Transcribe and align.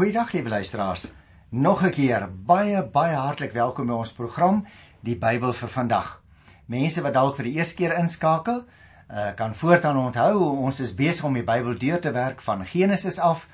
Goeiedag 0.00 0.32
lieve 0.32 0.48
luisteraars. 0.48 1.12
Nog 1.48 1.82
'n 1.82 1.90
keer 1.90 2.28
baie 2.46 2.84
baie 2.92 3.14
hartlik 3.14 3.52
welkom 3.52 3.86
by 3.86 3.92
ons 3.92 4.12
program 4.12 4.66
Die 5.00 5.16
Bybel 5.16 5.52
vir 5.52 5.68
vandag. 5.68 6.22
Mense 6.66 7.02
wat 7.02 7.12
dalk 7.12 7.36
vir 7.36 7.44
die 7.44 7.52
eerste 7.52 7.74
keer 7.74 7.98
inskakel, 7.98 8.64
uh, 9.10 9.34
kan 9.36 9.54
voortaan 9.54 9.96
onthou 9.96 10.56
ons 10.56 10.80
is 10.80 10.94
besig 10.94 11.24
om 11.24 11.34
die 11.34 11.42
Bybel 11.42 11.78
deur 11.78 12.00
te 12.00 12.10
werk 12.10 12.40
van 12.40 12.64
Genesis 12.64 13.18
af 13.18 13.48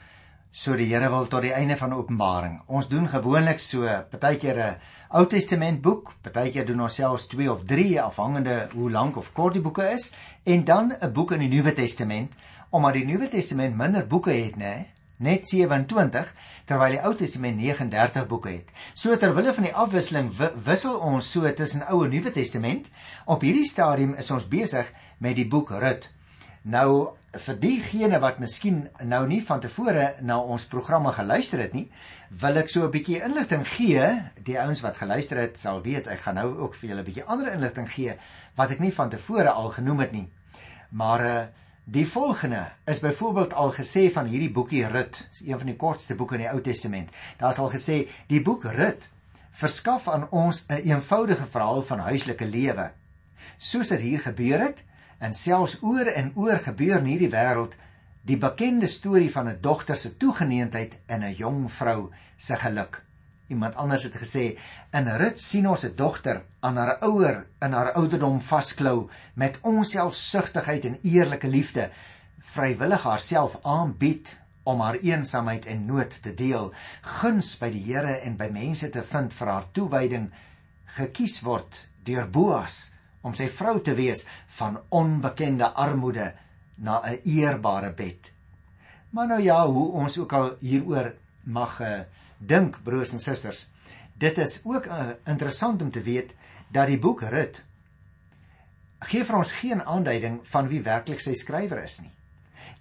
so 0.50 0.76
die 0.76 0.86
Here 0.86 1.10
wil 1.10 1.26
tot 1.26 1.42
die 1.42 1.52
einde 1.52 1.76
van 1.76 1.92
Openbaring. 1.92 2.60
Ons 2.66 2.88
doen 2.88 3.08
gewoonlik 3.08 3.58
so 3.58 3.80
partykeer 4.10 4.56
'n 4.56 4.76
Ou 5.08 5.26
Testament 5.26 5.82
boek, 5.82 6.12
partykeer 6.22 6.66
doen 6.66 6.80
ons 6.80 6.94
selfs 6.94 7.26
2 7.26 7.50
of 7.52 7.64
3 7.64 8.00
afhangende 8.02 8.68
hoe 8.72 8.90
lank 8.90 9.16
of 9.16 9.32
kort 9.32 9.52
die 9.54 9.62
boeke 9.62 9.90
is 9.92 10.12
en 10.44 10.64
dan 10.64 10.94
'n 11.00 11.12
boek 11.12 11.32
in 11.32 11.40
die 11.40 11.48
Nuwe 11.48 11.72
Testament 11.72 12.36
omdat 12.70 12.92
die 12.92 13.04
Nuwe 13.04 13.28
Testament 13.28 13.76
minder 13.76 14.06
boeke 14.06 14.30
het, 14.30 14.56
nê? 14.56 14.95
Net 15.18 15.48
27 15.48 16.32
terwyl 16.66 16.96
die 16.96 17.02
Ou 17.06 17.14
Testament 17.14 17.60
39 17.60 18.26
boeke 18.26 18.50
het. 18.50 18.72
So 18.94 19.16
terwille 19.16 19.54
van 19.54 19.68
die 19.68 19.74
afwisseling 19.74 20.32
wissel 20.66 20.98
ons 20.98 21.30
so 21.30 21.52
tussen 21.54 21.86
Ou 21.88 22.02
en 22.04 22.10
Nuwe 22.10 22.32
Testament. 22.34 22.90
Op 23.24 23.46
hierdie 23.46 23.66
stadium 23.68 24.16
is 24.18 24.30
ons 24.34 24.48
besig 24.50 24.90
met 25.18 25.36
die 25.38 25.46
boek 25.48 25.70
Rut. 25.70 26.10
Nou 26.66 27.16
vir 27.36 27.58
diegene 27.60 28.18
wat 28.22 28.40
miskien 28.40 28.86
nou 29.04 29.26
nie 29.28 29.42
van 29.44 29.60
tevore 29.60 30.14
na 30.24 30.38
ons 30.40 30.64
programme 30.66 31.12
geluister 31.12 31.60
het 31.60 31.74
nie, 31.76 31.86
wil 32.30 32.56
ek 32.56 32.68
so 32.68 32.84
'n 32.84 32.90
bietjie 32.90 33.22
inligting 33.22 33.66
gee. 33.66 34.02
Die 34.42 34.58
ouens 34.58 34.80
wat 34.80 34.96
geluister 34.96 35.36
het, 35.36 35.58
sal 35.58 35.82
weet 35.82 36.06
ek 36.06 36.20
gaan 36.20 36.34
nou 36.34 36.58
ook 36.58 36.74
vir 36.74 36.88
julle 36.90 37.00
'n 37.00 37.04
bietjie 37.04 37.24
ander 37.24 37.52
inligting 37.52 37.88
gee 37.88 38.16
wat 38.56 38.70
ek 38.70 38.80
nie 38.80 38.92
van 38.92 39.10
tevore 39.10 39.50
al 39.50 39.70
genoem 39.70 40.00
het 40.00 40.12
nie. 40.12 40.28
Maar 40.90 41.20
uh 41.20 41.46
Die 41.88 42.08
volgende 42.08 42.72
is 42.84 42.98
byvoorbeeld 42.98 43.52
al 43.54 43.70
gesê 43.72 44.08
van 44.10 44.26
hierdie 44.26 44.50
boekie 44.50 44.86
Rut, 44.90 45.20
is 45.30 45.44
een 45.44 45.58
van 45.58 45.68
die 45.70 45.76
kortste 45.78 46.16
boeke 46.18 46.34
in 46.34 46.40
die 46.42 46.48
Ou 46.50 46.58
Testament. 46.60 47.12
Daar 47.38 47.52
is 47.54 47.60
al 47.62 47.70
gesê 47.70 47.98
die 48.26 48.40
boek 48.42 48.64
Rut 48.74 49.06
verskaf 49.54 50.08
aan 50.10 50.26
ons 50.30 50.64
'n 50.66 50.72
een 50.72 50.88
eenvoudige 50.90 51.46
verhaal 51.46 51.82
van 51.82 52.02
huislike 52.08 52.46
lewe. 52.46 52.90
Soos 53.58 53.88
dit 53.88 54.00
hier 54.00 54.20
gebeur 54.20 54.58
het 54.60 54.82
en 55.18 55.34
selfs 55.34 55.78
oor 55.82 56.06
en 56.06 56.32
oor 56.34 56.58
gebeur 56.58 56.98
in 56.98 57.04
hierdie 57.04 57.30
wêreld 57.30 57.78
die 58.22 58.38
bekende 58.38 58.86
storie 58.86 59.30
van 59.30 59.48
'n 59.48 59.58
dogter 59.60 59.96
se 59.96 60.16
toegeneentheid 60.16 60.98
en 61.06 61.22
'n 61.22 61.34
jong 61.34 61.72
vrou 61.72 62.10
se 62.36 62.56
geluk. 62.56 63.05
Iemand 63.46 63.76
anders 63.78 64.02
het 64.02 64.16
gesê 64.18 64.58
in 64.90 65.08
Rut 65.20 65.40
sien 65.40 65.68
ons 65.68 65.84
'n 65.84 65.94
dogter 65.96 66.42
aan 66.60 66.76
haar 66.76 66.98
ouer 67.00 67.46
in 67.60 67.72
haar 67.72 67.92
ouderdom 67.92 68.40
vasklou 68.40 69.08
met 69.34 69.58
onselfsugtigheid 69.62 70.84
en 70.84 70.98
eerlike 71.02 71.48
liefde 71.48 71.90
vrywillig 72.38 73.02
haarself 73.02 73.58
aanbied 73.62 74.38
om 74.62 74.80
haar 74.80 74.98
eensaamheid 74.98 75.66
en 75.66 75.86
nood 75.86 76.22
te 76.22 76.34
deel 76.34 76.72
guns 77.00 77.58
by 77.58 77.70
die 77.70 77.84
Here 77.86 78.18
en 78.26 78.36
by 78.36 78.48
mense 78.50 78.90
te 78.90 79.02
vind 79.02 79.34
vir 79.34 79.48
haar 79.48 79.70
toewyding 79.72 80.30
gekies 80.98 81.40
word 81.42 81.86
deur 82.04 82.26
Boas 82.26 82.90
om 83.22 83.34
sy 83.34 83.46
vrou 83.48 83.80
te 83.80 83.94
wees 83.94 84.26
van 84.58 84.80
onbekende 84.88 85.70
armoede 85.74 86.32
na 86.76 87.02
'n 87.02 87.20
eerbare 87.24 87.92
bed. 87.92 88.32
Maar 89.10 89.26
nou 89.26 89.40
ja 89.42 89.66
hoe 89.66 89.92
ons 89.92 90.18
ook 90.18 90.32
al 90.32 90.56
hieroor 90.60 91.14
mag 91.44 91.80
uh, 91.80 92.00
dink 92.38 92.82
broers 92.84 93.12
en 93.12 93.20
susters. 93.20 93.66
Dit 94.18 94.38
is 94.38 94.60
ook 94.64 94.86
uh, 94.86 95.08
interessant 95.26 95.82
om 95.82 95.90
te 95.90 96.02
weet 96.02 96.34
dat 96.72 96.86
die 96.86 96.98
boek 96.98 97.22
Rut 97.22 97.62
gee 99.06 99.24
vir 99.24 99.36
ons 99.36 99.52
geen 99.60 99.82
aanduiding 99.84 100.40
van 100.48 100.68
wie 100.70 100.80
werklik 100.82 101.20
sy 101.20 101.34
skrywer 101.36 101.82
is 101.84 102.00
nie. 102.00 102.12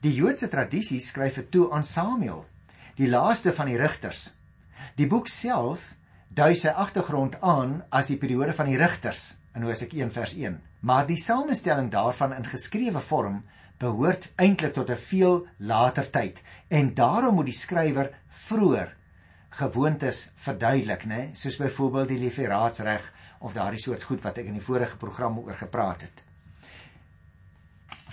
Die 0.02 0.14
Joodse 0.16 0.48
tradisie 0.50 1.02
skryf 1.04 1.36
dit 1.42 1.52
toe 1.52 1.68
aan 1.74 1.84
Samuel, 1.84 2.46
die 2.96 3.10
laaste 3.10 3.52
van 3.54 3.68
die 3.70 3.78
rigters. 3.78 4.30
Die 4.96 5.08
boek 5.12 5.28
self 5.28 5.92
dui 6.36 6.54
sy 6.56 6.72
agtergrond 6.72 7.38
aan 7.44 7.82
as 7.92 8.10
die 8.12 8.20
periode 8.20 8.56
van 8.56 8.72
die 8.72 8.80
rigters 8.80 9.36
in 9.56 9.68
Hosea 9.68 9.92
1 9.92 10.12
vers 10.16 10.34
1, 10.36 10.58
maar 10.88 11.06
die 11.08 11.20
samestelling 11.20 11.92
daarvan 11.92 12.34
in 12.36 12.48
geskrewe 12.48 13.04
vorm 13.04 13.44
behoort 13.80 14.30
eintlik 14.40 14.74
tot 14.74 14.90
'n 14.90 14.96
veel 15.10 15.48
later 15.58 16.10
tyd 16.12 16.42
en 16.70 16.94
daarom 16.94 17.36
moet 17.36 17.52
die 17.52 17.60
skrywer 17.60 18.12
vroeër 18.30 18.96
gewoontes 19.56 20.30
verduidelik, 20.36 21.06
né? 21.08 21.30
Soos 21.34 21.58
byvoorbeeld 21.62 22.12
die 22.12 22.20
lieferaatsreg 22.20 23.06
of 23.40 23.54
daardie 23.56 23.80
soort 23.80 24.04
goed 24.04 24.24
wat 24.26 24.40
ek 24.42 24.50
in 24.52 24.58
die 24.58 24.64
vorige 24.64 24.98
program 25.00 25.38
oor 25.40 25.56
gepraat 25.56 26.04
het. 26.08 26.24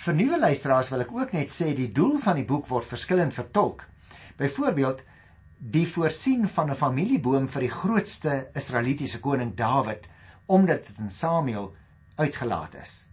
Vir 0.03 0.16
nuwe 0.19 0.38
luisteraars 0.38 0.91
wil 0.92 1.04
ek 1.04 1.14
ook 1.14 1.34
net 1.34 1.50
sê 1.54 1.72
die 1.75 1.91
doel 1.94 2.19
van 2.22 2.38
die 2.38 2.47
boek 2.47 2.69
word 2.70 2.86
verskillend 2.86 3.34
vertolk. 3.34 3.84
Byvoorbeeld 4.38 5.03
die 5.58 5.86
voorsien 5.86 6.48
van 6.48 6.70
'n 6.70 6.78
familieboom 6.78 7.48
vir 7.48 7.62
die 7.66 7.74
grootste 7.74 8.50
Israelitiese 8.54 9.20
koning 9.20 9.54
Dawid 9.54 10.09
omdat 10.47 10.86
dit 10.86 10.98
in 10.98 11.10
Samuel 11.10 11.74
uitgelaat 12.16 12.74
is. 12.74 13.09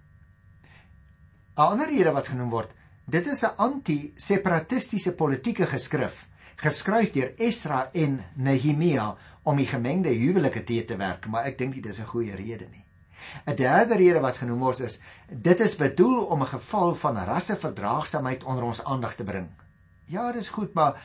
'n 1.58 1.62
Ander 1.62 1.88
rede 1.88 2.12
wat 2.12 2.28
genoem 2.28 2.50
word, 2.50 2.72
dit 3.06 3.28
is 3.28 3.44
'n 3.44 3.58
anti-separatistiese 3.58 5.16
politieke 5.16 5.66
geskrif 5.66 6.29
geskryf 6.60 7.14
deur 7.16 7.34
Esra 7.38 7.90
en 7.94 8.20
Nehemia 8.36 9.14
om 9.44 9.58
die 9.60 9.68
gemengde 9.68 10.12
huwelike 10.12 10.64
te 10.64 10.84
te 10.86 10.98
werk, 11.00 11.28
maar 11.28 11.48
ek 11.48 11.58
dink 11.58 11.76
dit 11.76 11.86
is 11.86 12.00
'n 12.00 12.12
goeie 12.12 12.36
rede 12.36 12.68
nie. 12.72 12.86
'n 13.46 13.56
Derde 13.56 13.96
rede 13.96 14.20
wat 14.20 14.38
genoem 14.38 14.60
word 14.60 14.80
is 14.80 15.00
dit 15.30 15.60
is 15.60 15.76
bedoel 15.76 16.26
om 16.26 16.42
'n 16.42 16.54
geval 16.56 16.96
van 16.96 17.18
rasseverdraagsaamheid 17.18 18.44
onder 18.44 18.64
ons 18.64 18.84
aandag 18.84 19.16
te 19.16 19.24
bring. 19.24 19.48
Ja, 20.06 20.32
dis 20.32 20.50
goed, 20.50 20.74
maar 20.74 21.02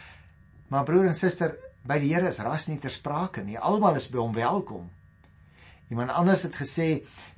maar 0.68 0.84
broer 0.84 1.06
en 1.06 1.14
suster, 1.14 1.56
by 1.82 1.98
die 1.98 2.14
Here 2.14 2.28
is 2.28 2.38
ras 2.38 2.66
nie 2.68 2.78
ter 2.78 2.90
sprake 2.90 3.42
nie. 3.42 3.58
Almal 3.58 3.94
is 3.94 4.08
by 4.08 4.18
hom 4.18 4.32
welkom. 4.32 4.90
Iemand 5.92 6.10
anders 6.10 6.42
het 6.46 6.56
gesê 6.56 6.88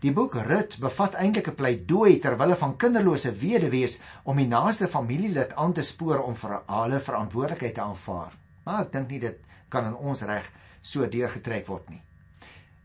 die 0.01 0.13
boek 0.15 0.37
Rut 0.47 0.77
bevat 0.81 1.17
eintlik 1.19 1.49
'n 1.51 1.59
pleidooi 1.59 2.19
ter 2.19 2.37
wille 2.39 2.57
van 2.57 2.77
kinderlose 2.77 3.33
weduwees 3.33 4.01
om 4.25 4.37
die 4.37 4.47
naaste 4.47 4.87
familielid 4.89 5.55
aan 5.55 5.73
te 5.73 5.83
spoor 5.83 6.23
om 6.23 6.37
vir 6.37 6.63
hulle 6.67 7.01
verantwoordelikheid 7.01 7.75
te 7.75 7.81
aanvaar. 7.81 8.33
Maar 8.65 8.81
ek 8.81 8.93
dink 8.93 9.11
nie 9.11 9.21
dit 9.21 9.39
kan 9.69 9.85
in 9.85 9.95
ons 9.95 10.23
reg 10.23 10.51
so 10.81 11.07
deurgetrek 11.07 11.67
word 11.67 11.91
nie. 11.91 12.03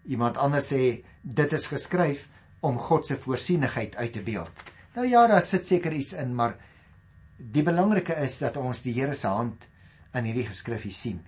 Iemand 0.05 0.37
anders 0.37 0.73
sê 0.73 1.03
dit 1.21 1.53
is 1.53 1.67
geskryf 1.67 2.27
om 2.61 2.77
God 2.77 3.07
se 3.07 3.17
voorsienigheid 3.17 3.95
uit 3.95 4.13
te 4.13 4.21
beeld. 4.21 4.63
Nou 4.95 5.07
ja, 5.07 5.27
daar 5.27 5.41
sit 5.41 5.65
seker 5.65 5.93
iets 5.93 6.13
in, 6.13 6.35
maar 6.35 6.57
die 7.37 7.63
belangrike 7.63 8.13
is 8.13 8.37
dat 8.39 8.57
ons 8.57 8.81
die 8.81 8.93
Here 8.93 9.13
se 9.13 9.27
hand 9.27 9.67
in 10.13 10.25
hierdie 10.25 10.47
geskrifie 10.47 10.93
sien. 10.93 11.21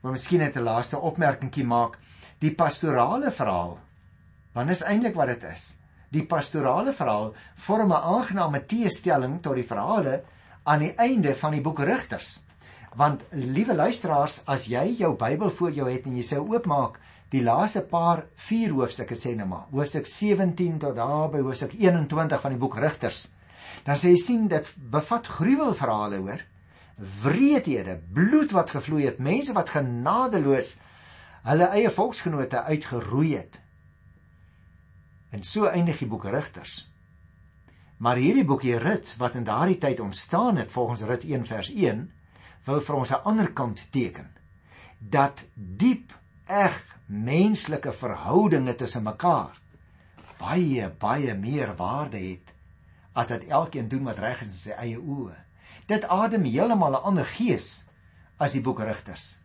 Maar 0.00 0.12
miskien 0.12 0.40
net 0.40 0.56
'n 0.56 0.62
laaste 0.62 0.98
opmerkingie 0.98 1.64
maak 1.64 1.98
die 2.38 2.54
pastorale 2.54 3.30
verhaal. 3.30 3.78
Want 4.52 4.70
is 4.70 4.82
eintlik 4.82 5.14
wat 5.14 5.26
dit 5.26 5.44
is. 5.44 5.76
Die 6.10 6.24
pastorale 6.24 6.92
verhaal 6.92 7.34
vorm 7.54 7.92
'n 7.92 8.02
aangename 8.14 8.66
teestelling 8.66 9.42
tot 9.42 9.54
die 9.54 9.66
verhale 9.66 10.22
aan 10.64 10.78
die 10.78 10.94
einde 10.94 11.34
van 11.34 11.52
die 11.52 11.60
boek 11.60 11.78
Rigters. 11.78 12.42
Want 12.96 13.24
liewe 13.30 13.74
luisteraars, 13.74 14.42
as 14.46 14.64
jy 14.66 14.96
jou 14.98 15.14
Bybel 15.16 15.50
voor 15.50 15.72
jou 15.72 15.90
het 15.90 16.06
en 16.06 16.16
jy 16.16 16.22
sou 16.22 16.40
oopmaak 16.48 16.98
die 17.28 17.42
laaste 17.42 17.82
paar 17.82 18.24
4 18.34 18.72
hoofstukke 18.72 19.14
sê 19.18 19.34
net 19.36 19.48
maar, 19.48 19.66
hoofstuk 19.70 20.06
17 20.06 20.78
tot 20.78 20.96
daar 20.96 21.28
by 21.30 21.42
hoofstuk 21.44 21.74
21 21.74 22.40
van 22.40 22.54
die 22.54 22.58
boek 22.58 22.78
Rigters, 22.78 23.32
dan 23.84 23.98
sê 23.98 24.14
jy 24.14 24.20
sien 24.22 24.48
dit 24.48 24.74
bevat 24.76 25.26
gruwelverhale 25.26 26.22
hoor. 26.22 26.44
Wreedhede, 26.96 28.00
bloed 28.12 28.50
wat 28.56 28.70
gevloei 28.72 29.04
het, 29.04 29.18
mense 29.18 29.52
wat 29.52 29.70
genadeloos 29.70 30.76
hulle 31.46 31.68
eie 31.76 31.90
volksgenote 31.92 32.62
uitgeroei 32.62 33.36
het. 33.36 33.60
En 35.30 35.44
so 35.44 35.68
eindig 35.68 36.00
die 36.00 36.08
boek 36.08 36.24
Rigters. 36.24 36.86
Maar 37.96 38.16
hierdie 38.20 38.44
boekie 38.44 38.78
Rut 38.80 39.14
wat 39.20 39.36
in 39.36 39.44
daardie 39.44 39.78
tyd 39.80 40.00
ontstaan 40.00 40.56
het 40.56 40.72
volgens 40.72 41.04
Rut 41.08 41.24
1 41.24 41.46
vers 41.46 41.70
1 41.72 42.02
wil 42.66 42.80
vir 42.80 42.96
ons 42.96 43.12
'n 43.12 43.24
ander 43.24 43.52
kant 43.52 43.90
teken 43.92 44.30
dat 44.98 45.44
diep 45.54 46.12
eg 46.46 46.98
menslike 47.06 47.92
verhoudinge 47.92 48.74
tussen 48.74 49.02
mekaar 49.02 49.60
baie 50.38 50.90
baie 50.98 51.34
meer 51.34 51.76
waarde 51.76 52.18
het 52.18 52.52
as 53.12 53.28
dat 53.28 53.44
elkeen 53.44 53.88
doen 53.88 54.04
wat 54.04 54.18
reg 54.18 54.40
is 54.40 54.48
in 54.48 54.60
sy 54.60 54.70
eie 54.70 54.98
oë. 54.98 55.45
Dit 55.86 56.04
adem 56.10 56.44
heeltemal 56.44 56.98
'n 56.98 57.04
ander 57.08 57.26
gees 57.26 57.84
as 58.36 58.52
die 58.52 58.60
boek 58.60 58.80
Rigters. 58.80 59.40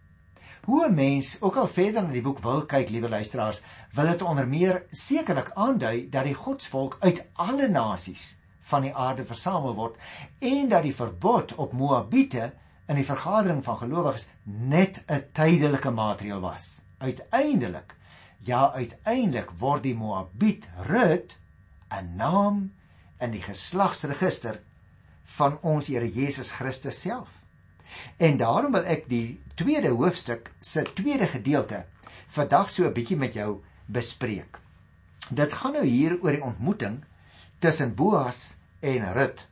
Hoe 0.66 0.88
'n 0.88 0.94
mens 0.94 1.42
ook 1.42 1.56
al 1.56 1.68
verder 1.68 2.04
in 2.04 2.12
die 2.12 2.22
boek 2.22 2.40
wil 2.40 2.66
kyk, 2.66 2.90
liewe 2.90 3.10
luisteraars, 3.10 3.62
wil 3.94 4.06
dit 4.06 4.22
onder 4.22 4.48
meer 4.48 4.84
sekerlik 4.92 5.52
aandui 5.54 6.10
dat 6.10 6.24
die 6.24 6.34
godsvolk 6.34 6.98
uit 7.00 7.26
alle 7.34 7.68
nasies 7.68 8.40
van 8.60 8.82
die 8.82 8.96
aarde 8.96 9.26
versamel 9.26 9.76
word 9.76 9.96
en 10.40 10.70
dat 10.70 10.84
die 10.84 10.96
verbod 10.96 11.56
op 11.56 11.74
Moabiete 11.74 12.54
in 12.88 12.96
die 12.96 13.06
vergadering 13.06 13.64
van 13.64 13.78
gelowiges 13.78 14.30
net 14.44 15.04
'n 15.08 15.24
tydelike 15.34 15.90
maatreël 15.90 16.40
was. 16.40 16.82
Uiteindelik, 16.98 17.96
ja, 18.40 18.72
uiteindelik 18.72 19.50
word 19.58 19.84
die 19.84 19.96
Moabiet 19.96 20.70
Rut 20.88 21.40
'n 21.90 22.16
naam 22.16 22.74
in 23.20 23.32
die 23.32 23.42
geslagsregister 23.42 24.62
van 25.24 25.58
ons 25.62 25.88
Here 25.88 26.12
Jesus 26.12 26.52
Christus 26.52 27.02
self. 27.02 27.42
En 28.18 28.38
daarom 28.38 28.72
wil 28.72 28.86
ek 28.86 29.10
die 29.10 29.42
tweede 29.56 29.90
hoofstuk 29.90 30.52
se 30.60 30.84
tweede 30.94 31.28
gedeelte 31.28 31.86
vandag 32.28 32.70
so 32.70 32.88
'n 32.88 32.94
bietjie 32.94 33.18
met 33.18 33.34
jou 33.34 33.64
bespreek. 33.86 34.60
Dit 35.30 35.54
gaan 35.54 35.74
nou 35.74 35.86
hier 35.86 36.18
oor 36.22 36.32
die 36.32 36.44
ontmoeting 36.44 37.04
tussen 37.60 37.96
Boas 37.96 38.58
en 38.80 39.14
Rut 39.14 39.48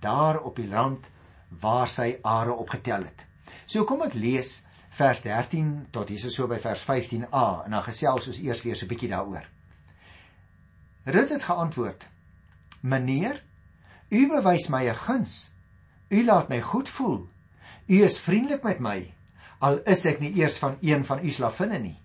daar 0.00 0.40
op 0.40 0.56
die 0.56 0.68
land 0.68 1.06
waar 1.48 1.88
sy 1.88 2.18
are 2.22 2.52
opgetel 2.52 3.04
het. 3.04 3.26
So 3.66 3.84
kom 3.84 4.02
ek 4.02 4.14
lees 4.14 4.64
vers 4.88 5.20
13 5.22 5.86
tot 5.90 6.08
hier 6.08 6.30
so 6.30 6.46
by 6.46 6.58
vers 6.58 6.82
15a 6.82 7.64
en 7.64 7.70
dan 7.70 7.82
gesels 7.82 8.26
ons 8.26 8.38
eers 8.38 8.62
weer 8.62 8.76
so 8.76 8.86
'n 8.86 8.88
bietjie 8.88 9.08
daaroor. 9.08 9.44
Rut 11.04 11.30
het 11.30 11.42
geantwoord: 11.42 12.08
"Meneer, 12.80 13.42
u 14.10 14.26
bewys 14.28 14.68
my 14.68 14.88
'n 14.88 14.94
guns. 14.94 15.50
U 16.10 16.24
laat 16.24 16.48
my 16.48 16.60
goed 16.60 16.88
voel. 16.88 17.28
U 17.86 18.02
is 18.02 18.18
vriendelik 18.18 18.62
met 18.62 18.80
my, 18.80 19.14
al 19.58 19.78
is 19.86 20.04
ek 20.04 20.20
nie 20.20 20.34
eers 20.34 20.58
van 20.58 20.76
een 20.80 21.04
van 21.04 21.24
u 21.24 21.30
slavinne 21.30 21.78
nie." 21.78 22.02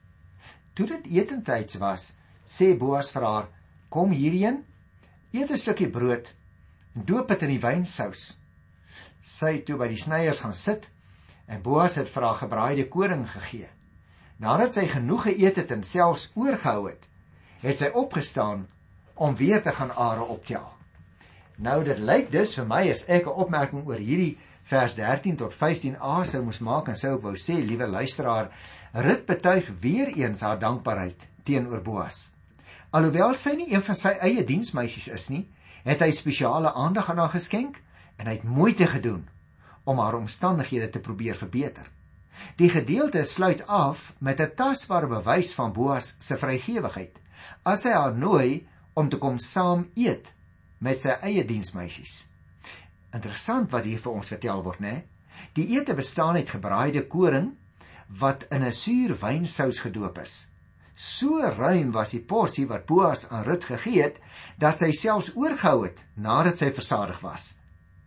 Toe 0.74 0.88
dit 0.88 1.06
etentyds 1.06 1.76
was, 1.76 2.14
sê 2.46 2.78
Boas 2.78 3.12
vir 3.12 3.24
haar: 3.24 3.48
"Kom 3.90 4.12
hierheen, 4.12 4.66
eet 5.32 5.52
'n 5.52 5.58
stukkie 5.58 5.90
brood 5.90 6.34
en 6.96 7.06
doop 7.06 7.28
dit 7.28 7.42
in 7.42 7.50
die 7.50 7.60
wynsous." 7.60 8.38
Sy 9.22 9.64
toe 9.66 9.78
by 9.78 9.88
die 9.88 10.02
snyers 10.02 10.40
gaan 10.40 10.54
sit 10.54 10.90
en 11.48 11.62
Boas 11.62 11.96
het 11.96 12.10
vir 12.10 12.24
haar 12.24 12.38
gebraaide 12.38 12.88
koring 12.88 13.32
gegee. 13.32 13.70
Nadat 14.38 14.74
sy 14.74 14.88
genoeg 14.88 15.24
geëet 15.24 15.56
het 15.56 15.72
en 15.72 15.84
selfs 15.84 16.32
oorgehou 16.36 16.90
het, 16.90 17.10
het 17.62 17.78
sy 17.78 17.90
opgestaan 17.94 18.68
om 19.16 19.36
weer 19.36 19.64
te 19.64 19.72
gaan 19.72 19.92
are 19.96 20.24
optel. 20.24 20.75
Nou 21.58 21.84
dit 21.88 22.00
lyk 22.00 22.32
dus 22.32 22.56
vir 22.58 22.66
my 22.68 22.82
as 22.92 23.06
ek 23.08 23.28
'n 23.28 23.40
opmerking 23.44 23.86
oor 23.88 23.98
hierdie 23.98 24.38
vers 24.64 24.96
13 24.96 25.36
tot 25.38 25.54
15a 25.54 26.26
sou 26.26 26.44
moes 26.44 26.60
maak 26.60 26.88
en 26.88 26.96
sou 26.96 27.16
ek 27.16 27.22
wou 27.22 27.36
sê 27.36 27.56
liewe 27.56 27.88
luisteraar, 27.88 28.52
Rut 28.94 29.26
betuig 29.26 29.66
weer 29.82 30.08
eens 30.08 30.42
haar 30.42 30.60
dankbaarheid 30.60 31.28
teenoor 31.44 31.82
Boas. 31.82 32.32
Alhoewel 32.92 33.34
sy 33.34 33.56
nie 33.56 33.74
een 33.74 33.82
van 33.84 33.96
sy 33.96 34.14
eie 34.22 34.44
diensmeisies 34.44 35.08
is 35.08 35.30
nie, 35.30 35.50
het 35.84 36.00
hy 36.00 36.12
spesiale 36.12 36.72
aandag 36.74 37.10
aan 37.10 37.18
haar 37.18 37.34
geskenk 37.34 37.82
en 38.18 38.28
hy 38.28 38.38
het 38.38 38.44
moeite 38.44 38.88
gedoen 38.88 39.28
om 39.84 40.00
haar 40.00 40.16
omstandighede 40.16 40.90
te 40.90 41.00
probeer 41.00 41.36
verbeter. 41.36 41.92
Die 42.56 42.70
gedeelte 42.70 43.24
sluit 43.24 43.68
af 43.68 44.14
met 44.20 44.40
'n 44.40 44.56
tasbare 44.56 45.08
bewys 45.08 45.54
van 45.54 45.74
Boas 45.74 46.16
se 46.20 46.38
vrygewigheid. 46.38 47.20
As 47.64 47.84
hy 47.84 47.92
haar 47.92 48.16
nooi 48.16 48.68
om 48.94 49.10
te 49.10 49.18
kom 49.18 49.38
saam 49.38 49.90
eet 49.96 50.35
met 50.86 51.02
sy 51.02 51.16
eie 51.26 51.44
diensmeisies. 51.48 52.26
Interessant 53.16 53.72
wat 53.74 53.88
hier 53.88 54.02
vir 54.04 54.18
ons 54.20 54.32
vertel 54.34 54.62
word, 54.66 54.82
né? 54.84 54.96
Die 55.58 55.68
ete 55.76 55.96
bestaan 55.98 56.38
uit 56.38 56.52
gebraaide 56.52 57.06
koring 57.12 57.54
wat 58.22 58.46
in 58.52 58.64
'n 58.64 58.72
suur 58.74 59.16
wynsous 59.22 59.80
gedoop 59.80 60.20
is. 60.22 60.48
So 60.96 61.42
ruim 61.42 61.92
was 61.92 62.12
die 62.12 62.24
porsie 62.24 62.68
wat 62.68 62.86
Boas 62.86 63.28
aan 63.30 63.44
Rut 63.44 63.66
gegee 63.66 64.02
het 64.02 64.20
dat 64.58 64.80
sy 64.80 64.92
selfs 64.92 65.32
oorgehou 65.36 65.84
het 65.84 66.06
nadat 66.14 66.58
sy 66.58 66.72
versadig 66.72 67.20
was. 67.20 67.58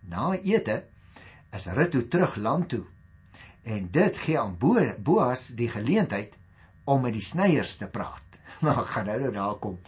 Na 0.09 0.33
ete 0.41 0.85
is 1.53 1.67
Rut 1.67 1.91
toe 1.91 2.09
terug 2.09 2.37
land 2.37 2.69
toe. 2.69 2.85
En 3.65 3.91
dit 3.91 4.17
gee 4.17 4.39
aan 4.39 4.57
Boas 4.99 5.49
die 5.49 5.69
geleentheid 5.69 6.37
om 6.85 7.03
met 7.03 7.13
die 7.13 7.25
snyers 7.25 7.77
te 7.77 7.87
praat. 7.87 8.38
Maar 8.61 8.81
ek 8.85 8.93
gaan 8.95 9.07
nou 9.07 9.19
nou 9.21 9.33
daar 9.33 9.59
kom. 9.63 9.79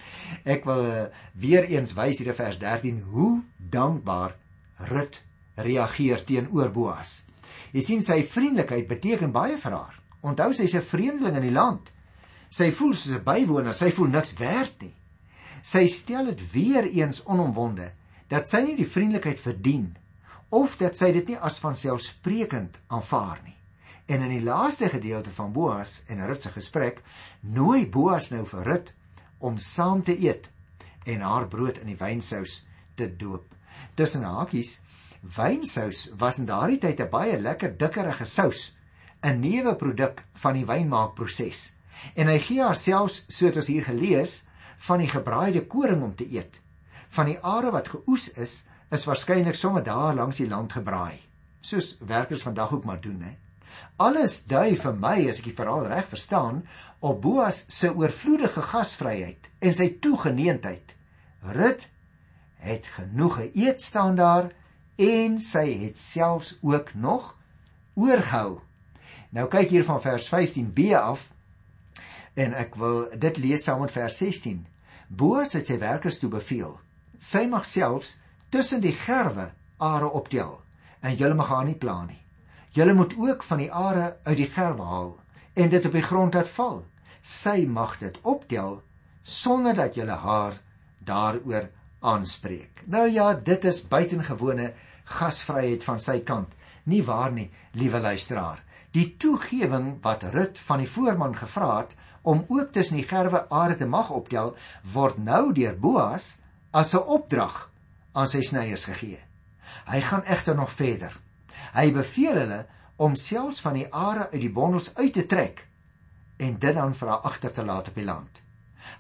Ek 0.45 0.65
wil 0.69 0.85
uh, 0.87 1.07
weer 1.35 1.67
eens 1.71 1.95
wys 1.97 2.21
hier 2.21 2.33
in 2.33 2.39
vers 2.39 2.59
13 2.59 3.01
hoe 3.13 3.43
dankbaar 3.57 4.37
Rut 4.91 5.21
reageer 5.61 6.25
teenoor 6.25 6.71
Boas. 6.73 7.27
Jy 7.75 7.83
sien 7.85 8.03
sy 8.03 8.23
vriendelikheid 8.25 8.89
beteken 8.89 9.33
baie 9.35 9.59
vir 9.61 9.77
haar. 9.77 9.97
Onthou 10.25 10.53
sy's 10.57 10.75
'n 10.75 10.83
vreemdeling 10.83 11.37
in 11.37 11.49
die 11.49 11.57
land. 11.57 11.93
Sy 12.51 12.71
voel 12.71 12.95
soos 12.95 13.17
'n 13.17 13.25
bywoner, 13.25 13.75
sy 13.75 13.91
voel 13.91 14.09
niks 14.09 14.35
werd 14.39 14.81
nie. 14.81 14.95
Sy 15.63 15.87
stel 15.87 16.25
dit 16.25 16.53
weer 16.53 16.85
eens 16.85 17.23
onomwonde 17.27 17.93
dat 18.29 18.49
sy 18.49 18.63
nie 18.63 18.77
die 18.77 18.89
vriendelikheid 18.89 19.41
verdien 19.41 19.97
of 20.49 20.77
dat 20.77 20.97
sy 20.97 21.13
dit 21.13 21.29
nie 21.29 21.39
as 21.39 21.59
vanselfsprekend 21.59 22.81
aanvaar 22.89 23.41
nie. 23.45 23.60
En 24.11 24.25
in 24.27 24.33
die 24.33 24.43
laaste 24.43 24.89
gedeelte 24.91 25.31
van 25.31 25.53
Boas 25.55 26.01
en 26.11 26.27
Rut 26.27 26.43
se 26.43 26.51
gesprek 26.51 27.03
nooi 27.41 27.85
Boas 27.87 28.33
nou 28.33 28.43
vir 28.53 28.65
Rut 28.67 28.89
om 29.39 29.59
saam 29.63 30.03
te 30.03 30.17
eet 30.19 30.49
en 31.07 31.23
haar 31.23 31.47
brood 31.49 31.79
in 31.79 31.93
die 31.93 31.99
wynsous 32.01 32.65
te 32.99 33.07
doop. 33.21 33.45
Tussen 33.95 34.25
hakies, 34.27 34.81
wynsous 35.37 36.09
was 36.19 36.41
in 36.43 36.49
daardie 36.49 36.81
tyd 36.83 37.01
'n 37.01 37.11
baie 37.13 37.37
lekker 37.39 37.77
dikkerige 37.79 38.27
sous, 38.27 38.75
'n 39.23 39.41
nuwe 39.41 39.77
produk 39.77 40.25
van 40.43 40.55
die 40.59 40.67
wynmaakproses. 40.67 41.77
En 42.17 42.27
hy 42.27 42.39
gee 42.39 42.63
haarself, 42.63 43.23
soos 43.29 43.57
ons 43.57 43.67
hier 43.67 43.85
gelees, 43.85 44.45
van 44.79 44.99
die 44.99 45.09
gebraaide 45.09 45.67
koring 45.67 46.03
om 46.03 46.15
te 46.15 46.27
eet. 46.27 46.61
Van 47.09 47.27
die 47.27 47.39
are 47.43 47.71
wat 47.71 47.89
geoes 47.89 48.33
is, 48.35 48.67
is 48.91 49.05
waarskynlik 49.05 49.55
sommer 49.55 49.83
daar 49.83 50.15
langs 50.15 50.37
die 50.37 50.49
land 50.49 50.73
gebraai, 50.73 51.21
soos 51.61 51.97
werkers 52.01 52.43
vandag 52.43 52.73
ook 52.73 52.85
maar 52.85 53.01
doen, 53.01 53.23
hè. 53.23 53.50
Alles 53.97 54.45
dui 54.49 54.77
vir 54.77 54.95
my 54.97 55.17
as 55.29 55.41
ek 55.43 55.51
die 55.51 55.57
verhaal 55.57 55.89
reg 55.91 56.09
verstaan 56.09 56.63
op 57.01 57.21
Boas 57.23 57.65
se 57.69 57.91
oorvloedige 57.93 58.63
gasvryheid 58.73 59.51
en 59.61 59.75
sy 59.77 59.89
toegeneentheid. 60.05 60.95
Rut 61.57 61.89
het 62.61 62.87
genoeg 62.97 63.37
geëet 63.41 63.83
staan 63.83 64.17
daar 64.17 64.51
en 65.01 65.39
sy 65.41 65.67
het 65.85 65.99
selfs 65.99 66.59
ook 66.61 66.95
nog 66.95 67.35
oorgehou. 67.95 68.61
Nou 69.31 69.47
kyk 69.49 69.69
hier 69.73 69.85
van 69.85 70.01
vers 70.03 70.29
15b 70.29 70.95
af 70.99 71.29
en 72.35 72.55
ek 72.55 72.77
wil 72.81 73.07
dit 73.19 73.39
lees 73.41 73.65
saam 73.65 73.81
met 73.85 73.93
vers 73.95 74.17
16. 74.23 74.65
Boas 75.09 75.57
het 75.57 75.67
sy 75.67 75.79
werkers 75.81 76.21
toe 76.21 76.31
beveel: 76.31 76.79
"Sy 77.19 77.47
mag 77.47 77.67
selfs 77.67 78.19
tussen 78.49 78.81
die 78.81 78.95
gerwe 78.95 79.51
are 79.79 80.11
optel 80.11 80.61
en 81.01 81.17
julle 81.17 81.35
mag 81.35 81.49
haar 81.49 81.65
nie 81.65 81.79
pla 81.79 82.05
nie." 82.05 82.21
Julle 82.71 82.95
moet 82.95 83.15
ook 83.19 83.43
van 83.43 83.59
die 83.59 83.73
are 83.73 84.17
uit 84.23 84.37
die 84.37 84.51
gerwe 84.51 84.85
haal 84.87 85.17
en 85.59 85.69
dit 85.69 85.87
op 85.87 85.93
die 85.93 86.07
grond 86.07 86.35
laat 86.35 86.49
val. 86.49 86.85
Sy 87.21 87.67
mag 87.67 87.97
dit 87.99 88.19
optel 88.23 88.83
sonder 89.23 89.75
dat 89.75 89.97
julle 89.99 90.17
haar 90.23 90.61
daaroor 91.05 91.67
aanspreek. 92.01 92.85
Nou 92.87 93.09
ja, 93.11 93.35
dit 93.35 93.65
is 93.65 93.83
buitengewone 93.89 94.73
gasvryheid 95.05 95.85
van 95.85 95.99
sy 96.01 96.21
kant. 96.25 96.55
Nie 96.87 97.03
waar 97.05 97.33
nie, 97.33 97.51
liewe 97.73 98.01
luisteraar. 98.01 98.63
Die 98.95 99.17
toegewing 99.19 99.99
wat 100.03 100.23
Rut 100.35 100.59
van 100.59 100.79
die 100.83 100.89
voorman 100.89 101.35
gevra 101.37 101.73
het 101.81 101.97
om 102.23 102.45
ook 102.49 102.71
tussen 102.73 103.01
die 103.01 103.07
gerwe 103.09 103.47
are 103.49 103.77
te 103.77 103.87
mag 103.87 104.11
optel, 104.11 104.55
word 104.93 105.19
nou 105.19 105.53
deur 105.57 105.75
Boas 105.75 106.39
as 106.71 106.95
'n 106.95 107.03
opdrag 107.03 107.71
aan 108.13 108.29
sy 108.29 108.41
snyers 108.41 108.85
gegee. 108.85 109.19
Hy 109.87 110.01
gaan 110.01 110.25
egter 110.25 110.55
nog 110.55 110.73
verder. 110.73 111.13
Hy 111.75 111.91
beveel 111.95 112.39
hulle 112.43 112.61
om 113.01 113.17
selfs 113.17 113.63
van 113.65 113.79
die 113.79 113.87
are 113.95 114.29
uit 114.33 114.41
die 114.43 114.53
bondels 114.53 114.91
uit 114.97 115.13
te 115.17 115.27
trek 115.27 115.67
en 116.41 116.57
dit 116.59 116.75
dan 116.75 116.95
vir 116.97 117.09
haar 117.13 117.27
agter 117.29 117.53
te 117.53 117.65
laat 117.65 117.89
op 117.89 117.97
die 117.97 118.07
land. 118.07 118.43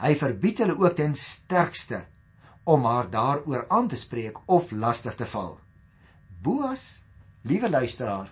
Hy 0.00 0.14
verbied 0.16 0.60
hulle 0.62 0.76
ook 0.78 0.96
ten 0.96 1.14
sterkste 1.16 2.04
om 2.68 2.84
haar 2.84 3.08
daaroor 3.10 3.66
aan 3.68 3.88
te 3.88 3.96
spreek 3.96 4.38
of 4.46 4.70
lastig 4.70 5.16
te 5.16 5.26
val. 5.26 5.56
Boas, 6.42 7.02
liewe 7.42 7.70
luisteraar, 7.70 8.30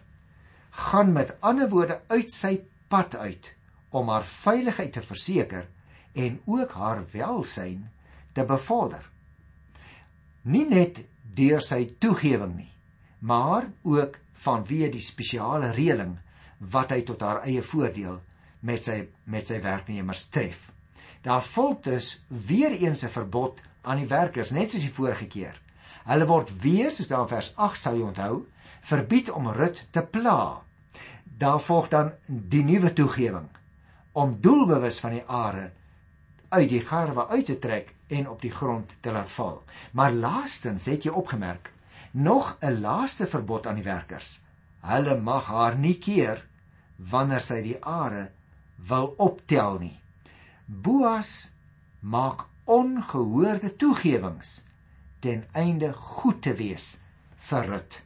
gaan 0.71 1.13
met 1.13 1.35
ander 1.41 1.69
woorde 1.69 2.01
uit 2.09 2.31
sy 2.33 2.61
pad 2.89 3.17
uit 3.17 3.53
om 3.91 4.09
haar 4.13 4.25
veiligheid 4.25 4.93
te 4.93 5.03
verseker 5.03 5.67
en 6.13 6.41
ook 6.47 6.73
haar 6.77 7.03
welsyn 7.13 7.89
te 8.37 8.45
bevorder. 8.45 9.03
Nie 10.43 10.65
net 10.69 11.03
deur 11.35 11.65
sy 11.65 11.85
toegewing 12.01 12.55
nie, 12.57 12.73
maar 13.19 13.71
ook 13.83 14.17
vanweë 14.45 14.91
die 14.95 15.03
spesiale 15.03 15.73
reëling 15.75 16.17
wat 16.75 16.93
hy 16.95 17.03
tot 17.07 17.23
haar 17.23 17.45
eie 17.47 17.63
voordeel 17.63 18.19
met 18.61 18.85
sy 18.85 18.99
met 19.25 19.47
sy 19.47 19.61
werknemers 19.63 20.27
tref. 20.35 20.71
Daar 21.23 21.43
volg 21.43 21.83
dus 21.87 22.25
weer 22.29 22.73
eens 22.73 23.05
'n 23.05 23.15
verbod 23.15 23.61
aan 23.83 23.97
die 23.97 24.07
werkers 24.07 24.51
net 24.51 24.71
soos 24.71 24.83
die 24.83 24.95
vorige 24.95 25.27
keer. 25.27 25.61
Hulle 26.05 26.27
word 26.27 26.51
weer 26.63 26.91
soos 26.91 27.09
daar 27.09 27.27
in 27.27 27.29
vers 27.29 27.53
8 27.57 27.79
sal 27.79 27.97
jy 27.97 28.03
onthou, 28.03 28.47
verbied 28.81 29.31
om 29.31 29.51
Rut 29.51 29.87
te 29.91 30.03
pla. 30.03 30.63
Daar 31.25 31.61
volg 31.61 31.89
dan 31.89 32.13
die 32.27 32.65
nuwe 32.65 32.93
toegewing 32.93 33.49
om 34.13 34.39
doelbewus 34.41 35.01
van 35.01 35.11
die 35.11 35.25
are 35.27 35.71
uit 36.49 36.69
die 36.69 36.81
garwe 36.81 37.29
uit 37.29 37.45
te 37.47 37.59
trek 37.59 37.95
en 38.09 38.29
op 38.29 38.41
die 38.43 38.51
grond 38.51 38.95
te 39.01 39.13
laat 39.13 39.31
val. 39.31 39.63
Maar 39.93 40.13
laastens 40.13 40.85
het 40.85 41.05
jy 41.05 41.11
opgemerk 41.11 41.73
nog 42.11 42.57
'n 42.61 42.81
laaste 42.81 43.27
verbod 43.27 43.67
aan 43.67 43.75
die 43.75 43.85
werkers. 43.85 44.43
Hulle 44.81 45.21
mag 45.21 45.47
haar 45.47 45.79
nie 45.79 45.99
keer 45.99 46.47
wanneer 46.97 47.41
sy 47.41 47.63
die 47.63 47.85
are 47.85 48.31
wil 48.77 49.15
optel 49.17 49.79
nie. 49.79 50.01
Boas 50.67 51.53
maak 52.01 52.47
ongehoorde 52.65 53.77
toegewings 53.77 54.63
ten 55.19 55.45
einde 55.53 55.93
goed 55.93 56.43
te 56.43 56.55
wees 56.55 57.01
vir 57.37 57.65
Rut. 57.67 58.03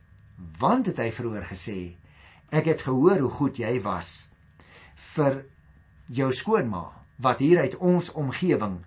Want 0.58 0.86
het 0.86 0.98
hy 0.98 1.10
vroeër 1.12 1.44
gesê, 1.44 1.96
Ek 2.52 2.66
het 2.68 2.82
gehoor 2.84 3.22
hoe 3.24 3.30
goed 3.32 3.56
jy 3.56 3.78
was 3.80 4.28
vir 5.14 5.38
jou 6.12 6.28
skoonma 6.36 6.82
wat 7.24 7.40
hier 7.40 7.62
uit 7.64 7.76
ons 7.80 8.10
omgewing 8.12 8.82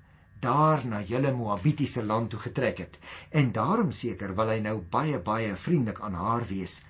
daar 0.45 0.85
na 0.85 1.01
julle 1.01 1.33
Moabitiese 1.33 2.03
land 2.05 2.29
toe 2.33 2.39
getrek 2.39 2.83
het 2.83 2.99
en 3.29 3.51
daarom 3.55 3.91
seker 3.91 4.35
wil 4.37 4.51
hy 4.53 4.59
nou 4.65 4.77
baie 4.97 5.19
baie 5.19 5.55
vriendelik 5.67 6.01
aan 6.05 6.17
haar 6.21 6.45
wees 6.51 6.81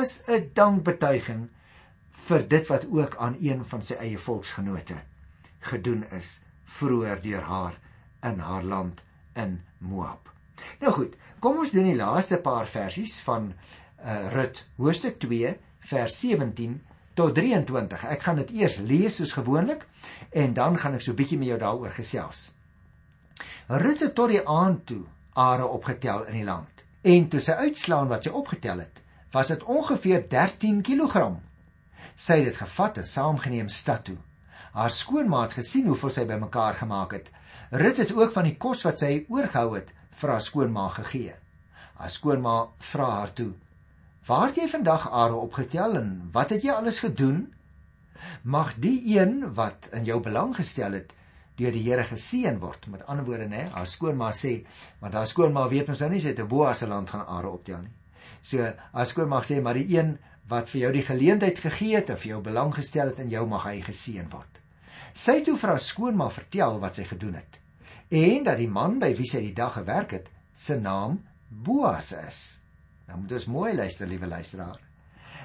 as 0.00 0.22
'n 0.28 0.50
dankbetuiging 0.54 1.48
vir 2.28 2.48
dit 2.48 2.68
wat 2.68 2.86
ook 2.90 3.16
aan 3.16 3.36
een 3.40 3.64
van 3.64 3.82
sy 3.82 3.94
eie 3.94 4.18
volksgenote 4.18 5.00
gedoen 5.70 6.04
is 6.18 6.42
vroeër 6.64 7.22
deur 7.22 7.42
haar 7.42 7.78
in 8.22 8.38
haar 8.38 8.62
land 8.62 9.02
in 9.32 9.60
Moab. 9.78 10.30
Nou 10.80 10.92
goed, 10.92 11.16
kom 11.40 11.58
ons 11.58 11.70
doen 11.74 11.88
die 11.90 11.98
laaste 11.98 12.38
paar 12.38 12.66
versies 12.66 13.20
van 13.26 13.52
uh, 13.52 14.32
Rut 14.32 14.64
hoofstuk 14.76 15.18
2 15.18 15.56
vers 15.90 16.20
17 16.20 16.80
tot 17.14 17.34
23. 17.34 18.04
Ek 18.14 18.22
gaan 18.22 18.36
dit 18.36 18.50
eers 18.62 18.78
lees 18.78 19.18
soos 19.18 19.32
gewoonlik 19.32 19.86
en 20.30 20.54
dan 20.54 20.78
gaan 20.78 20.94
ek 20.94 21.04
so 21.04 21.18
bietjie 21.18 21.38
met 21.38 21.48
jou 21.52 21.58
daaroor 21.58 21.90
gesels. 21.98 22.52
Rut 23.68 24.00
het 24.00 24.14
tot 24.14 24.28
die 24.32 24.42
aand 24.48 24.86
toe 24.86 25.02
are 25.32 25.66
opgetel 25.66 26.26
in 26.28 26.40
die 26.40 26.44
land. 26.44 26.84
En 27.02 27.28
toe 27.28 27.40
sy 27.40 27.52
uitslaan 27.52 28.10
wat 28.10 28.26
sy 28.26 28.30
opgetel 28.30 28.82
het, 28.84 29.00
was 29.32 29.48
dit 29.50 29.62
ongeveer 29.64 30.26
13 30.28 30.82
kg. 30.86 31.22
Sy 32.14 32.36
het 32.42 32.50
dit 32.50 32.58
gevat 32.60 33.00
en 33.00 33.06
saamgeneem 33.08 33.70
stad 33.72 34.04
toe. 34.04 34.18
Haar 34.72 34.92
skoonma 34.92 35.42
het 35.46 35.56
gesien 35.58 35.88
hoeveel 35.88 36.12
sy 36.12 36.24
bymekaar 36.28 36.78
gemaak 36.82 37.16
het. 37.16 37.30
Rut 37.70 37.98
het 38.02 38.12
ook 38.12 38.32
van 38.32 38.46
die 38.48 38.56
kos 38.60 38.84
wat 38.86 39.00
sy 39.00 39.24
oorgehou 39.28 39.74
het 39.74 39.92
vir 40.20 40.34
haar 40.34 40.44
skoonma 40.44 40.88
gegee. 40.98 41.34
Haar 41.96 42.12
skoonma 42.12 42.54
vra 42.92 43.08
haar 43.10 43.32
toe: 43.32 43.52
"Waar 44.26 44.46
het 44.46 44.56
jy 44.56 44.68
vandag 44.68 45.08
are 45.10 45.34
opgetel 45.34 45.96
en 45.96 46.28
wat 46.32 46.50
het 46.50 46.62
jy 46.62 46.70
alles 46.70 46.98
gedoen? 46.98 47.54
Mag 48.42 48.74
die 48.76 49.18
een 49.18 49.54
wat 49.54 49.88
in 49.92 50.04
jou 50.04 50.20
belang 50.20 50.56
gestel 50.56 50.92
het 50.92 51.14
deur 51.56 51.72
die 51.72 51.82
Here 51.82 52.04
geseën 52.04 52.58
word." 52.58 52.86
Met 52.86 53.06
ander 53.06 53.24
woorde, 53.24 53.48
nê, 53.48 53.68
haar 53.70 53.86
skoonma 53.86 54.30
sê, 54.32 54.64
want 55.00 55.14
haar 55.14 55.26
skoonma 55.26 55.68
weet 55.68 55.88
mos 55.88 56.00
nou 56.00 56.10
nie 56.10 56.20
sy 56.20 56.28
het 56.28 56.40
'n 56.40 56.48
Boas 56.48 56.78
se 56.78 56.86
land 56.86 57.10
gaan 57.10 57.26
are 57.26 57.48
optel 57.48 57.82
nie. 57.82 57.96
So 58.42 58.58
haar 58.92 59.06
skoonma 59.06 59.42
sê, 59.42 59.62
"Maar 59.62 59.74
die 59.74 59.98
een 59.98 60.18
wat 60.48 60.70
vir 60.70 60.80
jou 60.80 60.92
die 60.92 61.02
geleentheid 61.02 61.58
gegee 61.58 61.96
het 61.96 62.10
vir 62.10 62.28
jou 62.28 62.40
belang 62.40 62.74
gestel 62.74 63.06
het 63.06 63.18
in 63.18 63.28
jou 63.28 63.46
mag 63.46 63.64
hy 63.64 63.80
geseën 63.80 64.30
word." 64.30 64.60
Sy 65.14 65.32
het 65.32 65.44
toe 65.44 65.56
vir 65.56 65.68
haar 65.68 65.80
skoonma 65.80 66.30
vertel 66.30 66.78
wat 66.80 66.94
sy 66.94 67.04
gedoen 67.04 67.34
het 67.34 67.62
en 68.12 68.44
dat 68.44 68.58
die 68.60 68.68
man 68.68 68.98
by 69.00 69.14
wie 69.16 69.26
sy 69.28 69.40
die 69.40 69.54
dag 69.56 69.72
gewerk 69.78 70.10
het, 70.12 70.28
se 70.52 70.76
naam 70.76 71.22
Boas 71.48 72.12
is. 72.16 72.38
Nou 73.08 73.18
moet 73.20 73.32
ons 73.36 73.46
mooi 73.52 73.74
luister, 73.76 74.08
liewe 74.08 74.28
luisteraar. 74.28 74.78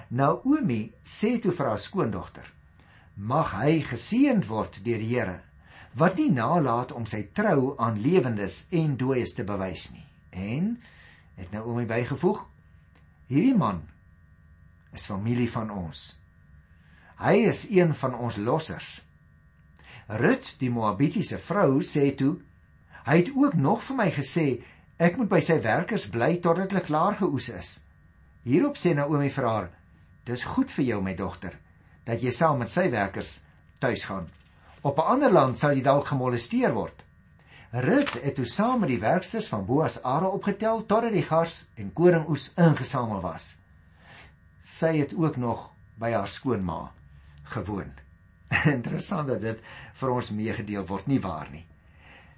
Naomi 0.09 0.93
sê 1.03 1.33
toe 1.43 1.51
vir 1.51 1.67
haar 1.67 1.81
skoondogter: 1.83 2.47
"Mag 3.15 3.51
hy 3.59 3.81
geseënd 3.83 4.47
word 4.47 4.79
deur 4.83 4.99
die 5.03 5.09
Here, 5.15 5.41
wat 5.97 6.17
nie 6.19 6.29
nalat 6.31 6.91
om 6.95 7.05
sy 7.09 7.23
trou 7.33 7.73
aan 7.81 7.99
lewendes 8.01 8.65
en 8.69 8.95
dooies 8.97 9.33
te 9.33 9.43
bewys 9.43 9.89
nie." 9.93 10.05
En 10.31 10.77
het 11.35 11.51
Naomi 11.51 11.85
bygevoeg: 11.85 12.45
"Hierdie 13.27 13.55
man 13.57 13.81
is 14.93 15.05
familie 15.05 15.49
van 15.51 15.71
ons. 15.71 16.19
Hy 17.17 17.33
is 17.49 17.67
een 17.69 17.93
van 17.93 18.15
ons 18.15 18.37
lossers." 18.37 19.01
Rut, 20.07 20.55
die 20.59 20.69
Moabitiese 20.69 21.39
vrou, 21.39 21.81
sê 21.81 22.15
toe: 22.15 22.37
"Hy 23.05 23.17
het 23.17 23.31
ook 23.35 23.53
nog 23.53 23.83
vir 23.83 23.95
my 23.95 24.11
gesê 24.11 24.63
ek 24.97 25.17
moet 25.17 25.29
by 25.29 25.39
sy 25.39 25.61
werkers 25.61 26.07
bly 26.09 26.37
totdat 26.37 26.71
hulle 26.71 26.85
klaar 26.85 27.15
geoes 27.15 27.49
is." 27.49 27.83
Hierop 28.43 28.77
sê 28.77 28.93
Naomi 28.95 29.29
vir 29.29 29.45
haar: 29.45 29.69
"Dis 30.23 30.43
goed 30.43 30.71
vir 30.71 30.85
jou, 30.85 31.01
my 31.01 31.15
dogter, 31.15 31.59
dat 32.05 32.21
jy 32.21 32.31
saam 32.31 32.57
met 32.59 32.69
sy 32.69 32.89
werkers 32.89 33.41
tuis 33.79 34.03
gaan. 34.03 34.29
Op 34.81 34.97
'n 34.97 35.09
ander 35.13 35.31
land 35.31 35.57
sal 35.57 35.71
jy 35.71 35.81
dalk 35.81 36.05
gemolesteer 36.07 36.73
word." 36.73 37.03
Rut 37.71 38.13
het 38.23 38.35
toe 38.35 38.45
saam 38.45 38.79
met 38.79 38.89
die 38.89 38.99
werksters 38.99 39.47
van 39.47 39.65
Boas 39.65 40.03
are 40.03 40.29
opgetel 40.29 40.85
totdat 40.85 41.11
die 41.11 41.25
gars 41.25 41.65
en 41.75 41.93
koringoes 41.93 42.53
ingesamel 42.55 43.19
was. 43.21 43.57
Sy 44.63 44.97
het 44.97 45.13
ook 45.15 45.35
nog 45.35 45.71
by 45.99 46.11
haar 46.11 46.27
skoonma 46.27 46.91
gewoon. 47.43 47.91
Interessant 48.77 49.27
dat 49.27 49.41
dit 49.41 49.59
vir 49.93 50.09
ons 50.09 50.31
meegedeel 50.31 50.85
word, 50.87 51.07
nie 51.07 51.19
waar 51.19 51.51
nie? 51.51 51.65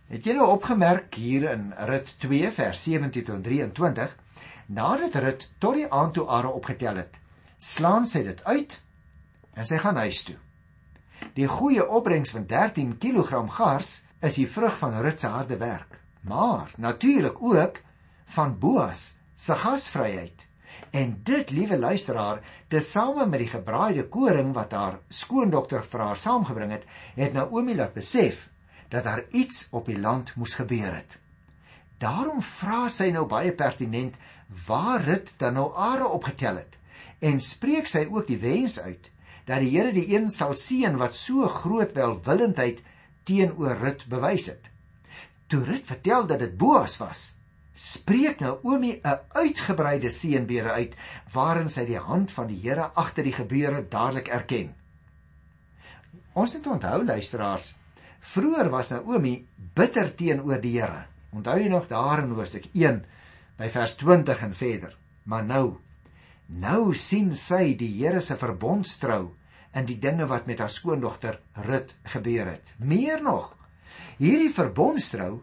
Het 0.09 0.25
jy 0.25 0.33
nou 0.39 0.47
opgemerk 0.49 1.13
hier 1.13 1.45
in 1.51 1.69
Rut 1.85 2.15
2 2.25 2.49
vers 2.51 2.83
17 2.83 3.23
tot 3.23 3.43
23, 3.45 4.15
nadat 4.65 5.15
Rut 5.21 5.49
tot 5.61 5.77
die 5.77 5.85
aand 5.93 6.15
toe 6.17 6.25
are 6.25 6.49
opgetel 6.49 7.03
het, 7.03 7.19
slaan 7.57 8.09
sy 8.09 8.23
dit 8.25 8.41
uit 8.49 8.79
en 9.53 9.65
sy 9.65 9.77
gaan 9.77 10.01
huis 10.01 10.23
toe. 10.25 10.39
Die 11.37 11.47
goeie 11.47 11.85
opbrengs 11.85 12.31
van 12.33 12.45
13 12.49 12.97
kg 12.97 13.43
gars 13.53 14.03
is 14.25 14.35
die 14.39 14.47
vrug 14.49 14.77
van 14.81 14.95
Rut 15.01 15.19
se 15.19 15.27
harde 15.27 15.57
werk, 15.57 15.99
maar 16.21 16.71
natuurlik 16.77 17.41
ook 17.41 17.81
van 18.25 18.57
Boas 18.59 19.13
se 19.35 19.55
gasvryheid. 19.55 20.47
En 20.91 21.19
dit, 21.23 21.51
liewe 21.51 21.77
luisteraar, 21.77 22.41
tesame 22.67 23.25
met 23.27 23.39
die 23.39 23.51
gebraaide 23.51 24.07
koring 24.09 24.53
wat 24.53 24.73
haar 24.73 24.99
skoondokter 25.09 25.83
vir 25.85 26.05
haar 26.07 26.17
saamgebring 26.17 26.71
het, 26.71 26.85
het 27.15 27.33
Naomi 27.33 27.75
laat 27.75 27.93
besef 27.93 28.47
dat 28.89 29.03
daar 29.03 29.23
iets 29.29 29.67
op 29.71 29.85
die 29.85 29.99
land 29.99 30.33
moes 30.35 30.53
gebeur 30.57 30.95
het. 30.95 31.19
Daarom 31.99 32.41
vra 32.41 32.87
sy 32.89 33.11
nou 33.13 33.25
baie 33.29 33.51
pertinent 33.51 34.15
waar 34.67 35.03
dit 35.05 35.33
dan 35.37 35.53
nou 35.59 35.69
are 35.75 36.07
opgetel 36.07 36.61
het 36.63 36.77
en 37.19 37.39
spreek 37.43 37.87
sy 37.87 38.05
ook 38.07 38.27
die 38.27 38.39
wens 38.39 38.79
uit 38.79 39.11
dat 39.49 39.63
die 39.65 39.71
Here 39.73 39.91
die 39.93 40.05
een 40.13 40.29
sal 40.29 40.53
seën 40.53 40.97
wat 41.01 41.17
so 41.17 41.47
groot 41.49 41.95
welwillendheid 41.97 42.83
teenoor 43.25 43.79
Rut 43.81 44.05
bewys 44.09 44.45
het. 44.51 44.69
Toe 45.49 45.63
Rut 45.65 45.85
vertel 45.89 46.27
dat 46.29 46.43
dit 46.43 46.57
Boas 46.57 46.99
was, 47.01 47.21
spreek 47.73 48.43
Naomi 48.43 48.99
'n 49.01 49.17
uitgebreide 49.33 50.09
seënbede 50.09 50.71
uit 50.71 50.95
waarin 51.33 51.69
sy 51.69 51.85
die 51.85 51.97
hand 51.97 52.31
van 52.31 52.47
die 52.47 52.59
Here 52.61 52.91
agter 52.93 53.23
die 53.23 53.33
gebeure 53.33 53.87
dadelik 53.89 54.27
erken. 54.27 54.75
Ons 56.33 56.53
moet 56.53 56.67
onthou 56.67 57.03
luisteraars, 57.05 57.75
vroeër 58.19 58.69
was 58.69 58.89
Naomi 58.89 59.47
bitter 59.73 60.15
teenoor 60.15 60.61
die 60.61 60.79
Here. 60.79 61.05
Onthou 61.31 61.57
jy 61.57 61.69
nog 61.69 61.87
daar 61.87 62.23
in 62.23 62.31
Hosea 62.31 62.61
1 62.73 63.05
by 63.57 63.69
vers 63.69 63.95
20 63.95 64.41
en 64.41 64.53
verder. 64.53 64.97
Maar 65.23 65.45
nou, 65.45 65.77
nou 66.47 66.93
sien 66.93 67.33
sy 67.35 67.75
die 67.75 68.03
Here 68.03 68.19
se 68.19 68.35
verbondstrou 68.35 69.38
in 69.73 69.85
die 69.85 69.99
dinge 70.01 70.25
wat 70.29 70.47
met 70.49 70.59
haar 70.59 70.71
skoondogter 70.73 71.39
Rut 71.53 71.95
gebeur 72.13 72.47
het. 72.49 72.73
Meer 72.77 73.21
nog, 73.21 73.55
hierdie 74.17 74.51
verbondstrou 74.53 75.41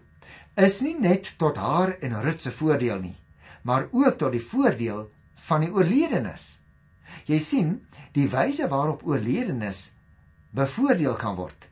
is 0.56 0.80
nie 0.80 0.97
net 0.99 1.35
tot 1.38 1.59
haar 1.61 1.97
en 2.00 2.16
Rut 2.25 2.42
se 2.42 2.52
voordeel 2.52 3.00
nie, 3.00 3.16
maar 3.62 3.88
ook 3.92 4.18
tot 4.18 4.33
die 4.33 4.42
voordeel 4.42 5.06
van 5.47 5.66
die 5.66 5.73
oorledenes. 5.73 6.61
Jy 7.28 7.38
sien, 7.40 7.73
die 8.16 8.28
wyse 8.33 8.68
waarop 8.68 9.04
oorledenes 9.06 9.92
bevoordeel 10.56 11.16
kan 11.21 11.37
word, 11.37 11.68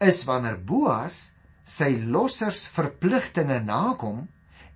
is 0.00 0.22
wanneer 0.28 0.58
Boas 0.62 1.32
sy 1.68 1.90
lossers 2.00 2.66
verpligtinge 2.72 3.58
nakom 3.66 4.28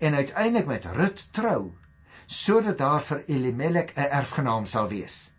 en 0.02 0.18
uiteindelik 0.18 0.66
met 0.66 0.88
Rut 0.96 1.22
trou, 1.32 1.72
sodat 2.26 2.78
daar 2.78 3.00
vir 3.00 3.24
Elimelek 3.28 3.92
'n 3.96 4.10
erfgenaam 4.10 4.66
sal 4.66 4.88
wees. 4.88 5.31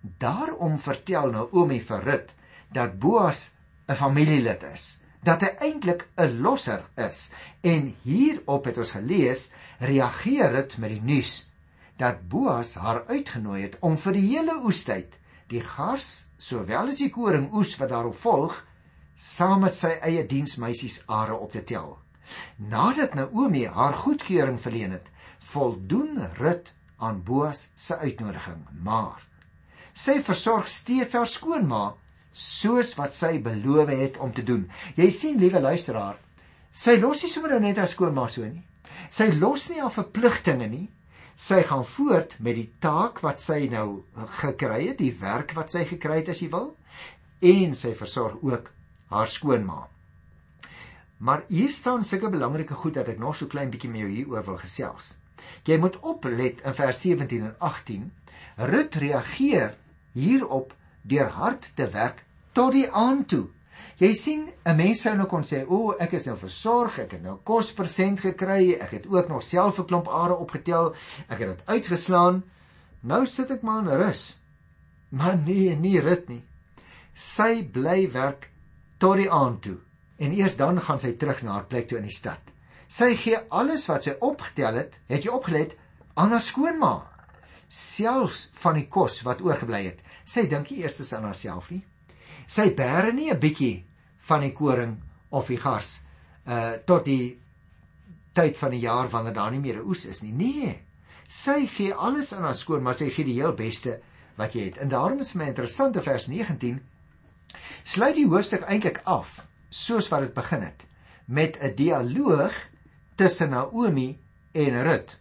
Daarom 0.00 0.78
vertel 0.78 1.30
Naomi 1.30 1.80
vir 1.80 2.04
Rut 2.04 2.34
dat 2.72 2.98
Boas 2.98 3.50
'n 3.88 3.94
familielid 3.94 4.62
is 4.62 5.00
dat 5.22 5.42
hy 5.42 5.50
eintlik 5.60 6.08
'n 6.16 6.40
losser 6.40 6.84
is. 6.94 7.30
En 7.60 7.94
hierop 8.02 8.64
het 8.64 8.78
ons 8.78 8.90
gelees, 8.90 9.50
reageer 9.78 10.52
dit 10.52 10.78
met 10.78 10.90
die 10.90 11.02
nuus 11.02 11.50
dat 11.96 12.28
Boas 12.28 12.74
haar 12.74 13.04
uitgenooi 13.06 13.62
het 13.62 13.76
om 13.80 13.96
vir 13.98 14.12
die 14.12 14.26
hele 14.28 14.60
oestyd 14.64 15.18
die 15.48 15.60
gars 15.60 16.28
sowel 16.36 16.88
as 16.88 16.96
die 16.96 17.10
koring 17.10 17.52
oes 17.52 17.76
wat 17.76 17.88
daarop 17.88 18.16
volg 18.16 18.66
saam 19.14 19.60
met 19.60 19.74
sy 19.74 19.98
eie 20.02 20.26
diensmeisies 20.26 21.02
are 21.06 21.34
op 21.34 21.52
te 21.52 21.64
tel. 21.64 21.98
Nadat 22.56 23.14
Naomi 23.14 23.64
haar 23.66 23.92
goedkeuring 23.92 24.60
verleen 24.60 24.92
het, 24.92 25.08
voldoen 25.38 26.28
Rut 26.34 26.74
aan 26.98 27.22
Boas 27.22 27.68
se 27.74 27.98
uitnodiging, 27.98 28.66
maar 28.82 29.27
sy 29.98 30.20
versorg 30.22 30.68
steeds 30.70 31.16
haar 31.18 31.30
skoonma 31.30 31.82
soos 32.38 32.92
wat 32.98 33.16
sy 33.16 33.38
beloof 33.42 33.90
het 33.90 34.18
om 34.22 34.30
te 34.34 34.44
doen. 34.46 34.68
Jy 34.94 35.08
sien, 35.10 35.38
liewe 35.40 35.60
luisteraar, 35.64 36.18
sy 36.70 36.98
los 37.02 37.24
nie 37.24 37.32
sommer 37.32 37.58
net 37.60 37.80
haar 37.80 37.90
skoonma 37.90 38.28
so 38.30 38.46
nie. 38.46 38.62
Sy 39.10 39.30
los 39.40 39.68
nie 39.72 39.80
haar 39.82 39.94
verpligtinge 39.94 40.68
nie. 40.70 40.86
Sy 41.38 41.62
gaan 41.66 41.84
voort 41.86 42.34
met 42.42 42.56
die 42.58 42.68
taak 42.82 43.22
wat 43.22 43.42
sy 43.42 43.68
nou 43.70 44.04
gekry 44.40 44.88
het, 44.88 44.98
die 44.98 45.14
werk 45.20 45.54
wat 45.58 45.74
sy 45.74 45.84
gekry 45.86 46.20
het 46.20 46.32
as 46.34 46.42
jy 46.42 46.50
wil, 46.50 46.72
en 47.38 47.74
sy 47.78 47.94
versorg 47.98 48.42
ook 48.42 48.70
haar 49.14 49.30
skoonma. 49.30 49.84
Maar 51.18 51.44
hier 51.50 51.70
staan 51.74 52.04
sulke 52.06 52.30
belangrike 52.30 52.74
goed 52.78 52.98
dat 52.98 53.10
ek 53.10 53.18
nog 53.22 53.36
so 53.38 53.50
klein 53.50 53.70
bietjie 53.70 53.90
met 53.90 54.04
jou 54.04 54.10
hieroor 54.10 54.46
wil 54.46 54.58
gesels. 54.62 55.16
Jy 55.66 55.78
moet 55.82 55.98
oplet 56.06 56.62
in 56.66 56.74
vers 56.74 57.02
17 57.02 57.46
en 57.50 57.54
18. 57.70 58.04
Rut 58.70 58.98
reageer 59.02 59.74
hierop 60.18 60.74
deur 61.08 61.30
hard 61.38 61.70
te 61.78 61.86
werk 61.94 62.24
tot 62.52 62.74
die 62.74 62.88
aand 62.90 63.28
toe. 63.30 63.46
Jy 63.98 64.12
sien, 64.14 64.42
'n 64.64 64.76
mens 64.76 65.00
sou 65.02 65.14
nou 65.16 65.26
kon 65.26 65.42
sê, 65.42 65.64
"O, 65.66 65.94
ek 65.98 66.12
is 66.12 66.26
nou 66.26 66.36
versorg, 66.36 66.98
ek 66.98 67.12
het 67.12 67.22
nou 67.22 67.38
kos 67.44 67.72
persent 67.72 68.20
gekry, 68.20 68.74
ek 68.80 68.90
het 68.90 69.06
ook 69.06 69.28
nog 69.28 69.42
self 69.42 69.78
'n 69.78 69.86
klomp 69.86 70.08
are 70.08 70.36
opgetel, 70.36 70.94
ek 71.28 71.38
het 71.38 71.48
dit 71.48 71.66
uitgeslaan. 71.66 72.42
Nou 73.02 73.26
sit 73.26 73.50
ek 73.50 73.62
maar 73.62 73.82
in 73.82 73.98
rus." 73.98 74.36
Maar 75.10 75.36
nee, 75.36 75.76
nie 75.76 76.00
rit 76.00 76.28
nie. 76.28 76.44
Sy 77.14 77.64
bly 77.64 78.10
werk 78.12 78.50
tot 78.98 79.16
die 79.16 79.30
aand 79.30 79.62
toe 79.62 79.78
en 80.18 80.32
eers 80.34 80.56
dan 80.56 80.80
gaan 80.80 81.00
sy 81.00 81.12
terug 81.12 81.42
na 81.42 81.52
haar 81.52 81.68
plek 81.70 81.88
toe 81.88 81.98
in 81.98 82.08
die 82.08 82.14
stad. 82.14 82.52
Sy 82.88 83.14
gee 83.20 83.38
alles 83.50 83.86
wat 83.86 84.04
sy 84.04 84.16
opgetel 84.24 84.74
het, 84.74 84.98
het 85.06 85.24
jy 85.24 85.30
opgelet, 85.30 85.76
aan 86.14 86.30
haar 86.34 86.42
skoonma. 86.42 86.92
Selfs 87.68 88.48
van 88.62 88.74
die 88.74 88.88
kos 88.88 89.22
wat 89.22 89.42
oorgebly 89.44 89.84
het. 89.84 90.02
Sy 90.24 90.46
dink 90.48 90.70
nie 90.70 90.82
eers 90.82 91.12
aan 91.12 91.28
haarself 91.28 91.70
nie. 91.70 91.84
Sy 92.46 92.70
bære 92.74 93.12
nie 93.12 93.30
'n 93.30 93.40
bietjie 93.40 93.84
van 94.18 94.40
die 94.40 94.52
koring 94.52 94.96
of 95.30 95.48
die 95.48 95.60
gars 95.60 96.04
uh 96.46 96.72
tot 96.86 97.04
die 97.04 97.38
tyd 98.32 98.56
van 98.56 98.70
die 98.70 98.80
jaar 98.80 99.08
wanneer 99.08 99.34
daar 99.34 99.50
nie 99.50 99.60
meer 99.60 99.80
'n 99.82 99.88
oes 99.88 100.06
is 100.06 100.22
nie. 100.22 100.32
Nee. 100.32 100.80
Sy 101.28 101.66
gee 101.66 101.92
alles 101.92 102.32
aan 102.32 102.42
haar 102.42 102.54
skoonma, 102.54 102.92
sy 102.92 103.10
gee 103.10 103.24
die 103.24 103.40
heel 103.40 103.52
beste 103.52 104.00
wat 104.36 104.54
jy 104.54 104.64
het. 104.64 104.78
En 104.78 104.88
daarom 104.88 105.18
is 105.18 105.34
my 105.34 105.44
interessante 105.44 106.02
vers 106.02 106.26
19 106.26 106.80
sluit 107.84 108.14
die 108.14 108.26
hoofstuk 108.26 108.62
eintlik 108.68 109.00
af 109.04 109.46
soos 109.68 110.08
wat 110.08 110.20
dit 110.20 110.34
begin 110.34 110.62
het 110.62 110.86
met 111.26 111.58
'n 111.60 111.74
dialoog 111.74 112.54
tussen 113.14 113.50
Naomi 113.50 114.18
en 114.52 114.82
Rut. 114.82 115.18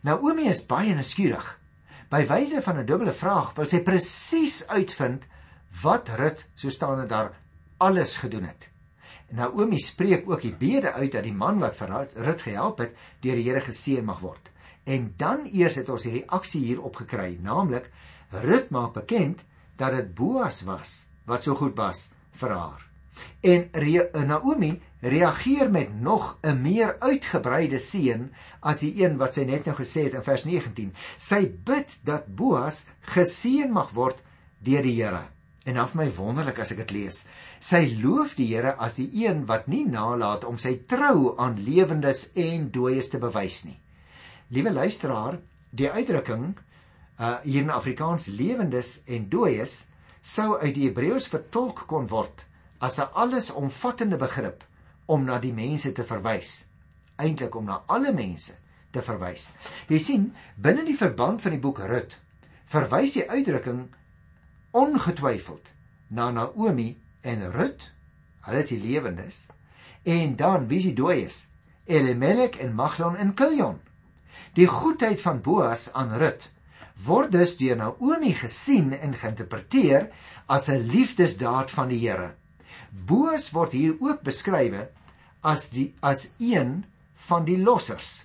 Naomi 0.00 0.48
is 0.48 0.66
baie 0.66 0.94
nuuskierig. 0.94 1.60
By 2.14 2.22
wyse 2.30 2.60
van 2.62 2.76
'n 2.78 2.86
dubbele 2.86 3.12
vraag 3.12 3.56
wil 3.56 3.66
sy 3.66 3.80
presies 3.82 4.60
uitvind 4.70 5.24
wat 5.82 6.12
Rut, 6.14 6.44
so 6.54 6.70
staan 6.70 7.00
dit 7.00 7.08
daar, 7.08 7.32
alles 7.82 8.12
gedoen 8.22 8.44
het. 8.44 8.68
Naomi 9.34 9.78
spreek 9.78 10.30
ook 10.30 10.44
die 10.46 10.54
bede 10.54 10.92
uit 10.92 11.10
dat 11.12 11.26
die 11.26 11.34
man 11.34 11.58
wat 11.58 11.74
vir 11.74 12.06
Rut 12.14 12.42
gehelp 12.42 12.78
het, 12.78 12.94
deur 13.20 13.34
die 13.34 13.48
Here 13.50 13.60
geseën 13.60 14.04
mag 14.04 14.20
word. 14.20 14.52
En 14.84 15.14
dan 15.16 15.48
eers 15.50 15.74
het 15.74 15.88
ons 15.88 16.04
hierdie 16.04 16.30
aksie 16.30 16.62
hier 16.62 16.82
opgekry, 16.82 17.38
naamlik 17.42 17.90
Rut 18.30 18.70
maak 18.70 18.92
bekend 18.94 19.42
dat 19.76 19.90
dit 19.98 20.14
Boas 20.14 20.62
was 20.62 21.08
wat 21.26 21.42
so 21.42 21.54
goed 21.54 21.74
was 21.76 22.12
vir 22.30 22.54
haar. 22.54 22.93
En 23.40 23.68
Re 23.72 24.08
Naomi 24.26 24.80
reageer 25.04 25.70
met 25.70 26.00
nog 26.00 26.38
'n 26.42 26.62
meer 26.62 26.96
uitgebreide 26.98 27.78
seën 27.78 28.32
as 28.60 28.80
die 28.80 29.04
een 29.04 29.16
wat 29.16 29.34
sy 29.34 29.44
net 29.44 29.64
nou 29.64 29.76
gesê 29.76 30.04
het 30.04 30.14
in 30.14 30.22
vers 30.22 30.44
19. 30.44 30.92
Sy 31.16 31.52
bid 31.64 31.98
dat 32.02 32.34
Boas 32.36 32.86
geseën 33.00 33.72
mag 33.72 33.90
word 33.90 34.22
deur 34.58 34.82
die 34.82 35.02
Here. 35.02 35.22
En 35.64 35.76
af 35.76 35.94
my 35.94 36.10
wonderlik 36.10 36.58
as 36.58 36.70
ek 36.70 36.76
dit 36.76 36.90
lees. 36.90 37.26
Sy 37.60 37.98
loof 38.02 38.34
die 38.34 38.54
Here 38.54 38.76
as 38.76 38.94
die 38.94 39.26
een 39.26 39.46
wat 39.46 39.66
nie 39.66 39.84
nalat 39.84 40.44
om 40.44 40.58
sy 40.58 40.80
trou 40.86 41.34
aan 41.38 41.64
lewendes 41.64 42.30
en 42.34 42.70
dooies 42.70 43.08
te 43.08 43.18
bewys 43.18 43.64
nie. 43.64 43.78
Liewe 44.48 44.72
luisteraar, 44.72 45.38
die 45.70 45.90
uitdrukking 45.90 46.54
uh 47.20 47.36
hier 47.42 47.62
in 47.62 47.70
Afrikaans 47.70 48.26
lewendes 48.26 49.02
en 49.06 49.28
dooies 49.28 49.86
sou 50.22 50.58
uit 50.58 50.74
die 50.74 50.88
Hebreëus 50.88 51.28
vertolk 51.28 51.86
kon 51.86 52.08
word 52.08 52.44
as 52.84 52.98
'n 52.98 53.08
allesomvattende 53.12 54.16
begrip 54.16 54.64
om 55.06 55.24
na 55.24 55.38
die 55.38 55.52
mense 55.52 55.92
te 55.92 56.04
verwys. 56.04 56.66
Eintlik 57.16 57.54
om 57.54 57.64
na 57.64 57.82
alle 57.86 58.12
mense 58.12 58.56
te 58.90 59.02
verwys. 59.02 59.52
Jy 59.88 59.98
sien, 59.98 60.34
binne 60.56 60.84
die 60.84 60.96
verband 60.96 61.42
van 61.42 61.56
die 61.56 61.60
boek 61.60 61.78
Rut 61.78 62.18
verwys 62.74 63.14
die 63.18 63.26
uitdrukking 63.30 63.88
ongetwyfeld 64.74 65.72
na 66.08 66.30
Naomi 66.30 66.96
en 67.22 67.44
Rut, 67.54 67.90
hulle 68.46 68.62
is 68.64 68.72
die 68.72 68.80
lewendes, 68.80 69.46
en 70.02 70.36
dan 70.36 70.68
wie 70.68 70.80
is 70.82 70.88
die 70.90 70.96
dooies? 70.98 71.44
Elimelek 71.86 72.56
en 72.64 72.74
Maglon 72.74 73.16
en 73.20 73.34
Kiljon. 73.36 73.78
Die 74.56 74.66
goedheid 74.66 75.20
van 75.20 75.42
Boas 75.44 75.90
aan 75.92 76.16
Rut 76.18 76.48
word 77.04 77.32
dus 77.34 77.56
deur 77.58 77.76
Naomi 77.76 78.32
gesien 78.38 78.92
en 78.94 79.14
geïnterpreteer 79.18 80.08
as 80.46 80.68
'n 80.68 80.86
liefdesdaad 80.90 81.70
van 81.70 81.88
die 81.88 81.98
Here. 82.08 82.34
Boas 82.94 83.50
word 83.50 83.72
hier 83.74 83.96
ook 83.98 84.22
beskrywe 84.22 84.86
as 85.42 85.68
die 85.74 85.90
as 86.00 86.28
een 86.38 86.84
van 87.26 87.44
die 87.44 87.58
lossers. 87.58 88.24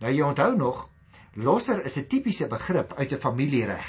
Nou 0.00 0.12
jy 0.12 0.22
onthou 0.22 0.52
nog, 0.56 0.88
losser 1.34 1.82
is 1.84 1.96
'n 1.98 2.06
tipiese 2.06 2.46
begrip 2.46 2.94
uit 2.94 3.12
'n 3.12 3.18
familiereg. 3.18 3.86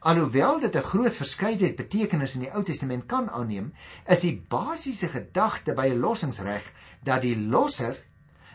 Alhoewel 0.00 0.60
dit 0.60 0.76
'n 0.76 0.88
groot 0.92 1.14
verskeidenheid 1.14 1.76
betekenisse 1.76 2.38
in 2.38 2.44
die 2.44 2.54
Ou 2.54 2.62
Testament 2.62 3.06
kan 3.06 3.30
aanneem, 3.30 3.72
is 4.06 4.20
die 4.20 4.44
basiese 4.48 5.08
gedagte 5.08 5.74
by 5.74 5.88
'n 5.88 6.00
lossingsreg 6.00 6.72
dat 7.02 7.22
die 7.22 7.36
losser 7.36 7.96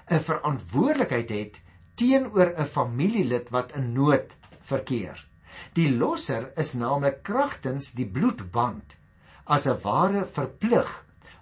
'n 0.10 0.20
verantwoordelikheid 0.20 1.30
het 1.30 1.60
teenoor 1.96 2.54
'n 2.58 2.66
familielid 2.66 3.50
wat 3.50 3.76
in 3.76 3.94
nood 3.94 4.38
verkeer. 4.62 5.28
Die 5.74 5.92
losser 5.98 6.52
is 6.56 6.74
naamlik 6.74 7.24
kragtens 7.24 7.92
die 7.92 8.08
bloedband 8.08 9.01
as 9.52 9.68
'n 9.68 9.82
ware 9.84 10.26
verplig 10.26 10.90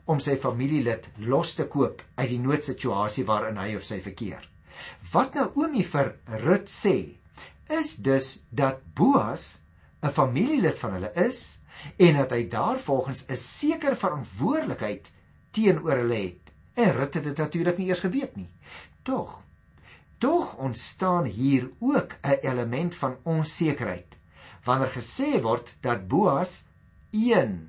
om 0.10 0.20
sy 0.20 0.36
familielid 0.36 1.10
los 1.32 1.54
te 1.56 1.66
koop 1.70 2.02
uit 2.18 2.30
die 2.30 2.40
noodsituasie 2.42 3.26
waarin 3.26 3.58
hy 3.62 3.76
of 3.78 3.84
sy 3.86 4.00
verkeer. 4.02 4.42
Wat 5.14 5.36
nou 5.38 5.52
Oomie 5.56 5.86
vir 5.86 6.16
Rut 6.46 6.70
sê, 6.74 6.96
is 7.70 7.96
dus 7.96 8.40
dat 8.50 8.82
Boas 8.96 9.62
'n 10.02 10.10
familielid 10.10 10.78
van 10.80 10.94
hulle 10.94 11.12
is 11.16 11.60
en 11.98 12.18
dat 12.18 12.32
hy 12.32 12.48
daarvolgens 12.50 13.26
'n 13.30 13.38
sekere 13.38 13.96
verantwoordelikheid 13.96 15.12
teenoor 15.52 15.98
hulle 16.02 16.16
het. 16.16 16.54
En 16.74 16.94
Rut 16.94 17.14
het 17.14 17.24
dit 17.24 17.38
natuurlik 17.38 17.78
nie 17.78 17.88
eers 17.88 18.00
geweet 18.00 18.36
nie. 18.36 18.50
Tog 19.04 19.44
Tog 20.18 20.56
ontstaan 20.58 21.26
hier 21.26 21.70
ook 21.80 22.16
'n 22.24 22.40
element 22.42 22.96
van 22.96 23.18
onsekerheid 23.24 24.18
wanneer 24.64 24.92
gesê 24.92 25.42
word 25.42 25.76
dat 25.82 26.08
Boas 26.08 26.66
een 27.12 27.69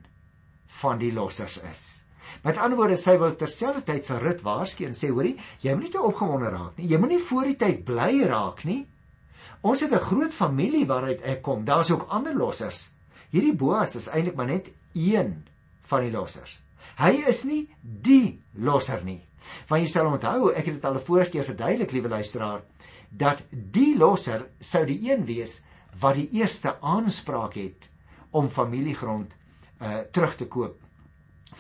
van 0.80 0.98
die 0.98 1.12
lossers 1.12 1.59
is. 1.72 2.04
Met 2.44 2.56
ander 2.56 2.78
woorde, 2.78 2.96
sy 2.96 3.16
wil 3.18 3.35
terselfdertyd 3.37 4.06
vir 4.06 4.22
Rut 4.24 4.44
waarsku 4.46 4.87
en 4.87 4.94
sê, 4.96 5.11
hoorie, 5.11 5.35
jy 5.64 5.74
moenie 5.74 5.92
te 5.92 6.02
opgewonde 6.02 6.50
raak 6.52 6.78
nie. 6.78 6.88
Jy 6.92 7.00
moenie 7.02 7.20
voor 7.26 7.50
die 7.50 7.59
tyd 7.59 7.83
bly 7.88 8.22
raak 8.30 8.64
nie. 8.68 8.85
Ons 9.62 9.83
het 9.85 9.92
'n 9.92 10.06
groot 10.09 10.33
familie 10.33 10.87
waaruit 10.87 11.20
ek 11.22 11.42
kom. 11.42 11.64
Daar's 11.64 11.90
ook 11.90 12.06
ander 12.09 12.35
lossers. 12.35 12.90
Hierdie 13.30 13.54
Boas 13.54 13.96
is 13.96 14.09
eintlik 14.09 14.37
maar 14.37 14.46
net 14.46 14.70
een 14.94 15.44
van 15.83 16.00
die 16.00 16.11
lossers. 16.11 16.61
Hy 16.96 17.24
is 17.28 17.44
nie 17.44 17.68
die 17.83 18.40
losser 18.54 19.04
nie. 19.04 19.20
Want 19.68 19.83
jy 19.83 19.88
sal 19.88 20.06
onthou, 20.06 20.52
ek 20.52 20.66
het 20.66 20.74
dit 20.74 20.85
al 20.85 20.94
'n 20.94 21.04
vorige 21.04 21.30
keer 21.30 21.44
verduidelik, 21.44 21.92
liewe 21.92 22.09
luisteraar, 22.09 22.62
dat 23.11 23.42
die 23.50 23.96
losser 23.98 24.46
sou 24.61 24.85
die 24.87 25.11
een 25.11 25.24
wees 25.24 25.62
wat 26.00 26.14
die 26.14 26.28
eerste 26.33 26.76
aanspraak 26.80 27.54
het 27.54 27.88
om 28.30 28.48
familiegrond 28.48 29.35
uh 29.81 30.01
terug 30.12 30.37
te 30.37 30.47
koop 30.47 30.79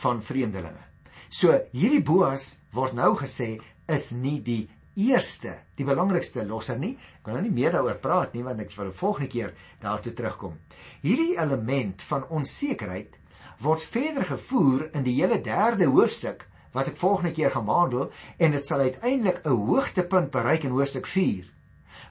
van 0.02 0.22
vreemdelinge. 0.22 0.84
So 1.30 1.54
hierdie 1.72 2.02
Boas 2.02 2.58
word 2.74 2.94
nou 2.98 3.14
gesê 3.18 3.60
is 3.88 4.10
nie 4.12 4.40
die 4.42 4.68
eerste, 5.00 5.54
die 5.78 5.86
belangrikste 5.86 6.44
losser 6.46 6.78
nie. 6.78 6.96
Ek 7.20 7.28
wil 7.28 7.38
nou 7.38 7.44
nie 7.46 7.54
meer 7.54 7.74
daaroor 7.74 8.00
praat 8.02 8.34
nie 8.34 8.44
want 8.46 8.60
ek 8.60 8.74
wil 8.76 8.92
volgende 8.92 9.30
keer 9.30 9.54
daartoe 9.82 10.12
terugkom. 10.12 10.58
Hierdie 11.02 11.36
element 11.38 12.02
van 12.10 12.26
onsekerheid 12.28 13.16
word 13.60 13.84
verder 13.84 14.24
gevoer 14.24 14.88
in 14.96 15.04
die 15.04 15.16
hele 15.20 15.40
derde 15.44 15.88
hoofstuk 15.90 16.46
wat 16.74 16.90
ek 16.92 17.00
volgende 17.00 17.32
keer 17.36 17.52
gaan 17.54 17.66
behandel 17.66 18.10
en 18.38 18.54
dit 18.54 18.66
sal 18.66 18.84
uiteindelik 18.86 19.42
'n 19.44 19.64
hoogtepunt 19.66 20.30
bereik 20.30 20.64
in 20.64 20.76
hoofstuk 20.76 21.06
4 21.06 21.44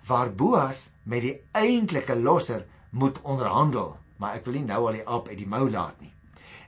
waar 0.08 0.32
Boas 0.32 0.91
met 1.04 1.22
die 1.22 1.41
eintlike 1.52 2.15
losser 2.15 2.65
moet 2.91 3.22
onderhandel 3.22 3.98
maar 4.19 4.39
ek 4.39 4.47
wil 4.47 4.60
nie 4.60 4.67
nou 4.67 4.79
al 4.88 4.97
die 4.99 5.05
aap 5.08 5.29
uit 5.32 5.38
die 5.39 5.49
mou 5.49 5.65
laat 5.71 5.99
nie. 6.03 6.12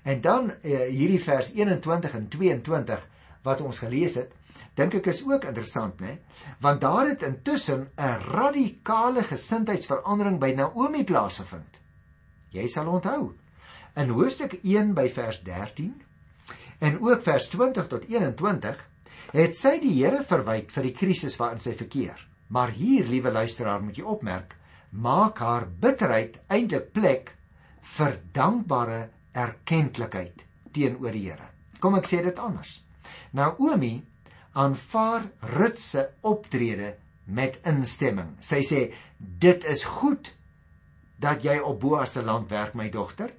En 0.07 0.21
dan 0.21 0.49
uh, 0.51 0.77
hierdie 0.89 1.21
vers 1.21 1.51
21 1.53 2.15
en 2.17 2.27
22 2.31 3.03
wat 3.45 3.61
ons 3.61 3.81
gelees 3.83 4.15
het, 4.17 4.31
dink 4.77 4.95
ek 4.97 5.09
is 5.11 5.21
ook 5.27 5.45
interessant, 5.49 5.99
né? 6.01 6.17
Want 6.63 6.81
daar 6.81 7.09
het 7.09 7.25
intussen 7.27 7.89
'n 7.97 8.21
radikale 8.31 9.23
gesindheidsverandering 9.23 10.39
by 10.39 10.53
Naomi 10.55 11.03
plaasgevind. 11.03 11.81
Jy 12.51 12.67
sal 12.67 12.87
onthou. 12.87 13.33
In 13.95 14.09
hoofstuk 14.09 14.59
1 14.63 14.93
by 14.93 15.09
vers 15.09 15.41
13 15.43 16.01
en 16.79 17.01
ook 17.01 17.21
vers 17.23 17.47
20 17.47 17.87
tot 17.87 18.07
21 18.07 18.87
het 19.31 19.55
sy 19.57 19.79
die 19.79 19.93
Here 20.03 20.23
verwyd 20.23 20.71
vir 20.71 20.83
die 20.83 20.95
krisis 20.95 21.37
waarin 21.39 21.59
sy 21.59 21.73
verkeer. 21.73 22.27
Maar 22.47 22.69
hier, 22.75 23.05
liewe 23.07 23.31
luisteraar, 23.31 23.83
moet 23.83 23.97
jy 23.97 24.03
opmerk, 24.03 24.55
maak 24.91 25.39
haar 25.39 25.67
bitterheid 25.67 26.41
eintlik 26.51 26.91
plek 26.91 27.35
vir 27.81 28.17
dankbare 28.33 29.01
erkenklikheid 29.33 30.45
teenoor 30.73 31.11
die 31.11 31.27
Here. 31.29 31.49
Kom 31.79 31.95
ek 31.97 32.07
sê 32.09 32.21
dit 32.23 32.39
anders. 32.39 32.81
Naomi 33.33 34.01
aanvaar 34.53 35.29
Rut 35.55 35.79
se 35.79 36.07
optrede 36.27 36.95
met 37.25 37.59
instemming. 37.67 38.35
Sy 38.43 38.61
sê 38.67 38.81
dit 39.17 39.67
is 39.71 39.83
goed 39.87 40.33
dat 41.21 41.45
jy 41.45 41.59
op 41.59 41.79
Boas 41.81 42.15
se 42.17 42.23
land 42.25 42.49
werk, 42.51 42.73
my 42.75 42.89
dogter, 42.89 43.31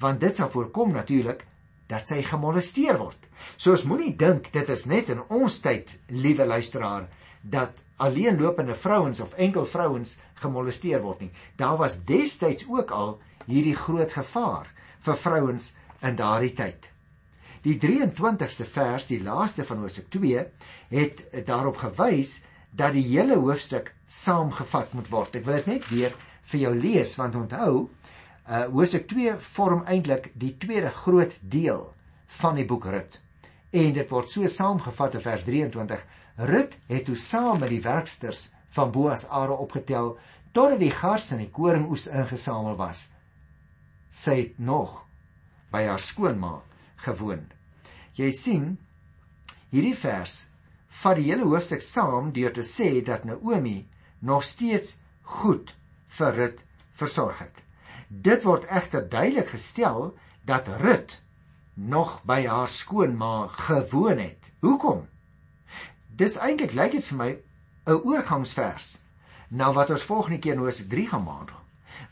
want 0.00 0.20
dit 0.20 0.36
sal 0.36 0.50
voorkom 0.52 0.92
natuurlik 0.94 1.46
dat 1.90 2.06
sy 2.08 2.22
gemolesteer 2.24 2.98
word. 3.00 3.18
So 3.56 3.74
ons 3.74 3.86
moenie 3.88 4.14
dink 4.16 4.52
dit 4.54 4.68
is 4.70 4.86
net 4.86 5.10
in 5.12 5.22
ons 5.32 5.58
tyd, 5.64 5.90
liewe 6.12 6.46
luisteraar, 6.46 7.08
dat 7.42 7.82
alleenlopende 8.02 8.76
vrouens 8.78 9.20
of 9.20 9.34
enkel 9.34 9.66
vrouens 9.66 10.16
gemolesteer 10.42 11.02
word 11.02 11.24
nie. 11.24 11.32
Daar 11.58 11.76
was 11.80 11.98
destyds 12.06 12.66
ook 12.68 12.90
al 12.94 13.16
hierdie 13.46 13.76
groot 13.76 14.12
gevaar 14.12 14.70
vir 15.02 15.18
vrouens 15.18 15.72
in 16.02 16.16
daardie 16.18 16.54
tyd. 16.54 16.88
Die 17.62 17.76
23ste 17.78 18.66
vers, 18.66 19.06
die 19.06 19.20
laaste 19.22 19.64
van 19.64 19.84
Hosea 19.84 20.04
2, 20.10 20.46
het 20.90 21.20
daarop 21.46 21.78
gewys 21.78 22.40
dat 22.74 22.96
die 22.96 23.04
hele 23.06 23.36
hoofstuk 23.38 23.92
saamgevat 24.06 24.94
moet 24.98 25.10
word. 25.12 25.36
Ek 25.38 25.46
wil 25.46 25.60
dit 25.60 25.68
net 25.70 25.90
weer 25.92 26.16
vir 26.50 26.64
jou 26.64 26.72
lees 26.74 27.14
want 27.20 27.38
onthou, 27.38 27.74
uh 28.48 28.64
Hosea 28.72 29.06
2 29.06 29.36
vorm 29.54 29.84
eintlik 29.86 30.32
die 30.34 30.56
tweede 30.58 30.90
groot 30.90 31.36
deel 31.40 31.86
van 32.40 32.58
die 32.58 32.66
boek 32.66 32.88
Rut. 32.90 33.20
En 33.70 33.94
dit 33.94 34.10
word 34.10 34.28
so 34.28 34.48
saamgevat 34.50 35.20
in 35.20 35.24
vers 35.24 35.46
23. 35.46 36.02
Rut 36.50 36.74
het 36.88 37.06
toe 37.06 37.16
saam 37.16 37.62
met 37.62 37.70
die 37.70 37.82
werksters 37.84 38.48
van 38.74 38.90
Boas 38.90 39.26
are 39.28 39.54
opgetel 39.54 40.16
totdat 40.52 40.80
die 40.82 40.92
gars 40.92 41.30
en 41.32 41.44
die 41.44 41.52
koringoes 41.52 42.08
ingesamel 42.10 42.76
was. 42.76 43.10
Sy 44.12 44.36
het 44.42 44.58
nog 44.60 45.00
by 45.72 45.86
haar 45.88 46.00
skoonma 46.00 46.60
gewoon. 47.04 47.46
Jy 48.14 48.30
sien 48.36 48.66
hierdie 49.72 49.96
vers 49.96 50.34
vat 51.02 51.16
die 51.16 51.30
hele 51.30 51.48
hoofstuk 51.48 51.82
saam 51.84 52.30
deur 52.36 52.52
te 52.52 52.64
sê 52.66 53.00
dat 53.04 53.24
Naomi 53.24 53.86
nog 54.20 54.44
steeds 54.44 54.98
goed 55.38 55.72
vir 56.18 56.36
Rut 56.36 56.60
versorg 57.00 57.40
het. 57.40 57.62
Dit 58.08 58.44
word 58.44 58.68
egter 58.68 59.08
duidelik 59.08 59.48
gestel 59.54 60.12
dat 60.44 60.68
Rut 60.82 61.16
nog 61.74 62.20
by 62.28 62.44
haar 62.44 62.68
skoonma 62.68 63.48
gewoon 63.64 64.20
het. 64.20 64.52
Hoekom? 64.60 65.06
Dis 66.12 66.36
eintlik 66.36 66.76
lyk 66.76 66.92
dit 66.92 67.04
vir 67.08 67.18
my 67.18 67.30
'n 67.86 68.04
oorgangsvers 68.04 69.00
na 69.48 69.72
wat 69.72 69.90
ons 69.90 70.04
volgende 70.04 70.38
keer 70.38 70.52
in 70.52 70.58
Hosea 70.58 70.86
3 70.88 71.08
gaan 71.08 71.24
behandel. 71.24 71.61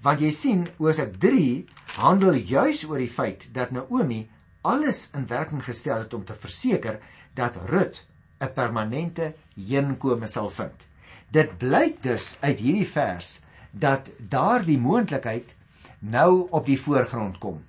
Want 0.03 0.21
jy 0.21 0.31
sien, 0.31 0.69
Hosea 0.79 1.07
3 1.19 1.67
handel 1.97 2.35
juis 2.35 2.85
oor 2.89 2.99
die 2.99 3.11
feit 3.11 3.49
dat 3.55 3.71
Naomi 3.71 4.29
alles 4.63 5.09
in 5.15 5.27
werking 5.27 5.65
gestel 5.65 6.05
het 6.05 6.15
om 6.15 6.25
te 6.25 6.35
verseker 6.35 7.01
dat 7.35 7.57
Rut 7.69 8.07
'n 8.41 8.53
permanente 8.55 9.35
heenkome 9.55 10.27
sal 10.27 10.49
vind. 10.49 10.89
Dit 11.31 11.59
blyk 11.59 12.03
dus 12.03 12.37
uit 12.41 12.59
hierdie 12.59 12.89
vers 12.89 13.41
dat 13.71 14.11
daardie 14.19 14.79
moontlikheid 14.79 15.55
nou 15.99 16.49
op 16.51 16.67
die 16.67 16.81
voorgrond 16.81 17.39
kom. 17.39 17.65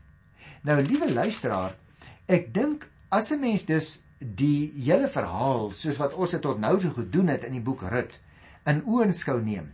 Nou 0.61 0.81
liewe 0.81 1.13
luisteraar, 1.13 1.75
Ek 2.31 2.53
dink 2.55 2.87
as 3.11 3.31
'n 3.31 3.39
mens 3.39 3.65
dus 3.65 4.01
die 4.19 4.71
hele 4.75 5.07
verhaal 5.11 5.71
soos 5.75 5.97
wat 5.97 6.13
ons 6.13 6.31
dit 6.31 6.41
tot 6.41 6.59
nou 6.59 6.79
toe 6.79 6.91
gedoen 6.95 7.27
het 7.27 7.43
in 7.43 7.51
die 7.57 7.65
boek 7.65 7.81
Rut 7.91 8.19
in 8.65 8.83
oënskou 8.85 9.41
neem, 9.43 9.71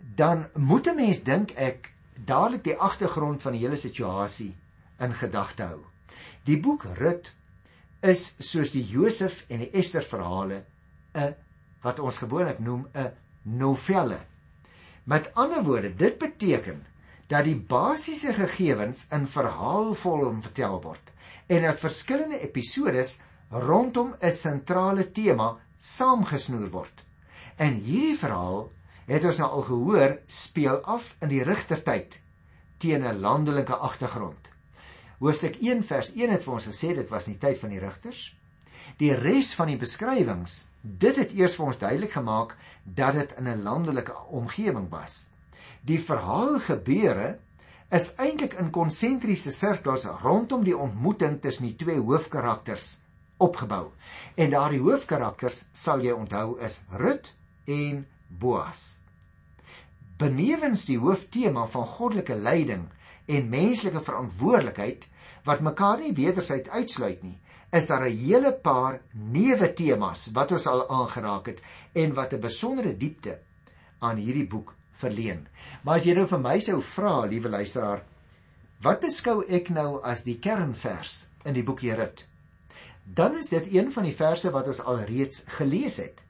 dan 0.00 0.48
moet 0.54 0.86
'n 0.86 0.96
mens 0.96 1.22
dink 1.22 1.50
ek 1.50 1.92
dadelik 2.24 2.64
die 2.64 2.76
agtergrond 2.76 3.42
van 3.42 3.52
die 3.52 3.60
hele 3.60 3.76
situasie 3.76 4.56
in 4.98 5.14
gedagte 5.14 5.62
hou. 5.62 5.84
Die 6.44 6.60
boek 6.60 6.84
Rut 6.84 7.32
is 8.00 8.34
soos 8.38 8.70
die 8.70 8.84
Josef 8.84 9.44
en 9.48 9.58
die 9.58 9.70
Ester 9.72 10.02
verhale 10.02 10.64
'n 11.14 11.34
wat 11.82 11.98
ons 11.98 12.18
gewoonlik 12.18 12.58
noem 12.58 12.88
'n 12.94 13.12
novelle. 13.42 14.20
Met 15.04 15.34
ander 15.34 15.64
woorde, 15.64 15.96
dit 15.96 16.18
beteken 16.18 16.86
dat 17.26 17.44
die 17.44 17.56
basiese 17.56 18.32
gegevens 18.32 19.06
in 19.10 19.26
verhaalvorm 19.26 20.42
vertel 20.42 20.82
word 20.82 21.12
en 21.46 21.62
dat 21.62 21.78
verskillende 21.78 22.40
episodes 22.40 23.18
rondom 23.50 24.14
'n 24.20 24.32
sentrale 24.32 25.12
tema 25.12 25.58
saamgesnoer 25.78 26.70
word. 26.70 27.04
En 27.56 27.74
hierdie 27.74 28.18
verhaal 28.18 28.70
het 29.10 29.24
ons 29.26 29.40
nou 29.42 29.48
al 29.50 29.64
gehoor 29.66 30.18
speel 30.30 30.78
af 30.86 31.16
in 31.20 31.32
die 31.32 31.42
rigtertyd 31.42 32.20
teen 32.78 33.02
'n 33.04 33.20
landelike 33.20 33.74
agtergrond. 33.74 34.48
Hoofstuk 35.18 35.56
1 35.60 35.82
vers 35.84 36.12
1 36.14 36.30
het 36.30 36.44
vir 36.44 36.52
ons 36.52 36.66
gesê 36.66 36.94
dit 36.94 37.08
was 37.10 37.26
in 37.26 37.32
die 37.32 37.40
tyd 37.40 37.58
van 37.58 37.70
die 37.70 37.80
rigters. 37.80 38.36
Die 38.96 39.14
res 39.14 39.54
van 39.54 39.66
die 39.66 39.76
beskrywings, 39.76 40.68
dit 40.82 41.16
het 41.16 41.32
eers 41.32 41.54
vir 41.54 41.66
ons 41.66 41.78
duidelik 41.78 42.12
gemaak 42.12 42.56
dat 42.84 43.14
dit 43.14 43.34
in 43.38 43.48
'n 43.48 43.62
landelike 43.62 44.14
omgewing 44.28 44.88
was. 44.90 45.28
Die 45.82 46.00
verhaal 46.00 46.58
gebeure 46.58 47.38
is 47.90 48.14
eintlik 48.14 48.52
in 48.52 48.70
konsentriese 48.70 49.52
sirkels 49.52 50.04
rondom 50.04 50.64
die 50.64 50.76
ontmoeting 50.76 51.40
tussen 51.40 51.66
die 51.66 51.76
twee 51.76 51.98
hoofkarakters 51.98 53.00
opgebou. 53.36 53.90
En 54.36 54.50
daardie 54.50 54.80
hoofkarakters 54.80 55.64
sal 55.72 56.00
jy 56.00 56.12
onthou 56.12 56.58
is 56.60 56.80
Rut 56.90 57.34
en 57.64 58.06
Boas. 58.28 58.99
Benewens 60.20 60.84
die 60.84 60.98
hooftema 61.00 61.64
van 61.72 61.86
goddelike 61.88 62.34
leiding 62.36 62.82
en 63.30 63.46
menslike 63.48 64.02
verantwoordelikheid 64.04 65.06
wat 65.46 65.62
mekaar 65.64 66.02
nie 66.02 66.12
wederzijds 66.12 66.68
uitsluit 66.68 67.22
nie, 67.24 67.38
is 67.72 67.86
daar 67.86 68.04
'n 68.04 68.16
hele 68.16 68.52
paar 68.52 69.00
neuwe 69.12 69.72
temas 69.72 70.28
wat 70.34 70.52
ons 70.52 70.66
al 70.66 70.88
aangeraak 70.88 71.46
het 71.46 71.62
en 71.94 72.14
wat 72.14 72.32
'n 72.34 72.40
besondere 72.40 72.96
diepte 72.96 73.38
aan 73.98 74.16
hierdie 74.16 74.46
boek 74.46 74.74
verleen. 74.92 75.46
Maar 75.82 75.96
as 75.96 76.04
jy 76.04 76.14
nou 76.14 76.26
vir 76.26 76.40
my 76.40 76.60
sou 76.60 76.82
vra, 76.82 77.26
liewe 77.26 77.48
luisteraar, 77.48 78.02
wat 78.82 79.00
beskou 79.00 79.44
ek 79.48 79.68
nou 79.68 80.02
as 80.02 80.24
die 80.24 80.38
kernvers 80.38 81.28
in 81.44 81.54
die 81.54 81.62
boek 81.62 81.80
Jerut? 81.80 82.26
Dan 83.04 83.36
is 83.38 83.48
dit 83.48 83.72
een 83.72 83.92
van 83.92 84.04
die 84.04 84.16
verse 84.16 84.50
wat 84.50 84.68
ons 84.68 84.80
al 84.80 85.00
reeds 85.00 85.42
gelees 85.46 85.96
het. 85.96 86.22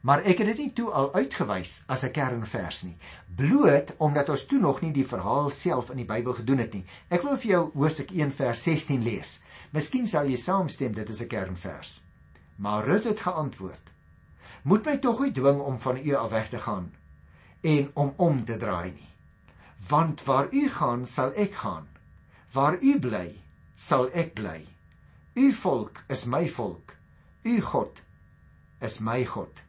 Maar 0.00 0.22
ek 0.30 0.38
het 0.38 0.46
dit 0.52 0.58
nie 0.58 0.72
toe 0.72 0.90
al 0.94 1.14
uitgewys 1.14 1.82
as 1.86 2.04
'n 2.04 2.12
kernvers 2.14 2.82
nie, 2.82 2.96
bloot 3.36 3.94
omdat 3.98 4.28
ons 4.28 4.46
toe 4.46 4.58
nog 4.58 4.80
nie 4.80 4.92
die 4.92 5.06
verhaal 5.06 5.50
self 5.50 5.90
in 5.90 5.96
die 5.96 6.06
Bybel 6.06 6.32
gedoen 6.32 6.58
het 6.58 6.72
nie. 6.74 6.84
Ek 7.08 7.22
wil 7.22 7.36
vir 7.36 7.50
jou 7.50 7.70
Hosea 7.74 8.06
1 8.12 8.32
vers 8.32 8.62
16 8.62 9.02
lees. 9.02 9.42
Miskien 9.72 10.06
sal 10.06 10.26
jy 10.26 10.36
saamstem 10.36 10.94
dit 10.94 11.08
is 11.08 11.20
'n 11.20 11.26
kernvers. 11.26 12.02
Maar 12.56 12.84
Rut 12.84 13.04
het 13.04 13.20
geantwoord: 13.20 13.90
Moet 14.62 14.84
my 14.86 14.98
tog 14.98 15.20
nie 15.20 15.32
dwing 15.32 15.60
om 15.60 15.78
van 15.78 15.96
u 15.96 16.14
af 16.14 16.30
weg 16.30 16.48
te 16.48 16.58
gaan 16.58 16.92
en 17.60 17.90
om 17.94 18.14
om 18.16 18.44
te 18.44 18.56
draai 18.56 18.90
nie. 18.90 19.08
Want 19.88 20.24
waar 20.24 20.48
u 20.52 20.68
gaan, 20.68 21.06
sal 21.06 21.32
ek 21.34 21.54
gaan. 21.54 21.86
Waar 22.52 22.78
u 22.80 22.98
bly, 22.98 23.40
sal 23.74 24.10
ek 24.12 24.34
bly. 24.34 24.66
U 25.34 25.52
volk 25.52 26.02
is 26.08 26.24
my 26.24 26.48
volk. 26.48 26.96
U 27.42 27.60
God 27.60 28.02
is 28.80 28.98
my 28.98 29.24
God. 29.24 29.67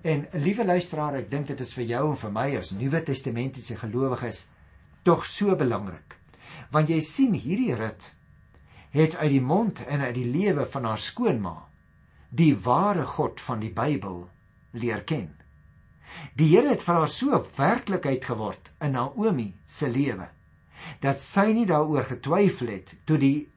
En 0.00 0.22
liewe 0.32 0.64
luisteraar, 0.64 1.18
ek 1.20 1.28
dink 1.28 1.50
dit 1.50 1.60
is 1.60 1.74
vir 1.76 1.84
jou 1.90 2.04
en 2.14 2.20
vir 2.22 2.30
my 2.32 2.46
as 2.56 2.70
Nuwe 2.72 3.02
Testamentiese 3.04 3.76
gelowiges 3.76 4.46
tog 5.04 5.26
so 5.28 5.52
belangrik. 5.60 6.16
Want 6.72 6.88
jy 6.88 7.02
sien 7.04 7.36
hierdie 7.36 7.74
rit 7.76 8.08
het 8.94 9.18
uit 9.20 9.30
die 9.34 9.44
mond 9.44 9.82
en 9.86 10.00
uit 10.00 10.14
die 10.16 10.26
lewe 10.26 10.64
van 10.72 10.88
haar 10.88 10.98
skoonma 10.98 11.52
die 12.34 12.54
ware 12.64 13.04
God 13.06 13.42
van 13.44 13.60
die 13.60 13.70
Bybel 13.74 14.24
leer 14.72 15.04
ken. 15.04 15.28
Die 16.34 16.48
Here 16.48 16.72
het 16.72 16.82
vir 16.82 17.02
haar 17.02 17.12
so 17.12 17.42
werklikheid 17.58 18.24
geword 18.24 18.72
in 18.80 18.96
Naomi 18.96 19.50
se 19.66 19.90
lewe 19.90 20.30
dat 21.04 21.20
sy 21.20 21.50
nie 21.52 21.66
daaroor 21.68 22.08
getwyfel 22.08 22.72
het 22.72 22.94
toe 23.04 23.18
die 23.20 23.50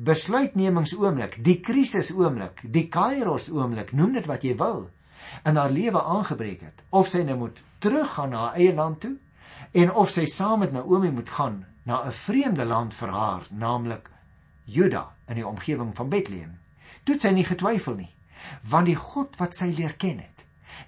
besluitnemingsoomblik, 0.00 1.40
die 1.42 1.58
krisisoomblik, 1.60 2.62
die 2.62 2.86
kairos 2.88 3.50
oomblik, 3.50 3.90
noem 3.92 4.14
dit 4.16 4.28
wat 4.30 4.46
jy 4.46 4.54
wil, 4.60 4.86
in 5.44 5.56
haar 5.56 5.70
lewe 5.70 6.02
aangebreek 6.02 6.60
het. 6.60 6.84
Of 6.90 7.08
sy 7.08 7.22
nou 7.26 7.36
moet 7.36 7.62
teruggaan 7.78 8.30
na 8.30 8.44
haar 8.46 8.60
eie 8.60 8.74
land 8.74 9.00
toe 9.00 9.16
en 9.72 9.92
of 9.94 10.10
sy 10.10 10.24
saam 10.26 10.64
met 10.64 10.72
Naomi 10.72 11.10
moet 11.10 11.30
gaan 11.30 11.64
na 11.84 12.02
'n 12.06 12.12
vreemde 12.12 12.64
land 12.64 12.94
vir 12.94 13.08
haar, 13.08 13.42
naamlik 13.50 14.10
Juda 14.64 15.08
in 15.28 15.34
die 15.34 15.46
omgewing 15.46 15.96
van 15.96 16.08
Bethlehem. 16.08 16.58
Toe 17.04 17.18
sy 17.18 17.28
nie 17.28 17.44
getwyfel 17.44 17.94
nie, 17.94 18.14
want 18.62 18.86
die 18.86 18.96
God 18.96 19.36
wat 19.36 19.54
sy 19.56 19.66
leer 19.66 19.96
ken 19.96 20.18
het, 20.18 20.40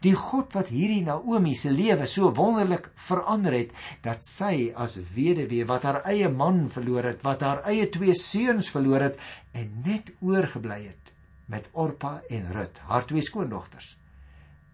Die 0.02 0.14
God 0.18 0.54
wat 0.56 0.70
hierdie 0.72 1.02
Naomi 1.04 1.54
se 1.58 1.70
lewe 1.70 2.06
so 2.10 2.32
wonderlik 2.34 2.88
verander 3.08 3.54
het 3.56 3.72
dat 4.04 4.24
sy 4.26 4.72
as 4.74 4.96
weduwee 5.14 5.66
wat 5.68 5.86
haar 5.86 6.00
eie 6.10 6.30
man 6.32 6.64
verloor 6.72 7.10
het, 7.12 7.22
wat 7.26 7.44
haar 7.46 7.62
eie 7.70 7.88
twee 7.92 8.14
seuns 8.18 8.70
verloor 8.72 9.08
het 9.10 9.20
en 9.52 9.82
net 9.86 10.12
oorgebly 10.20 10.80
het 10.88 11.12
met 11.52 11.68
Orpa 11.72 12.20
en 12.30 12.48
Rut, 12.54 12.78
haar 12.88 13.04
twee 13.06 13.22
skoondogters. 13.22 13.96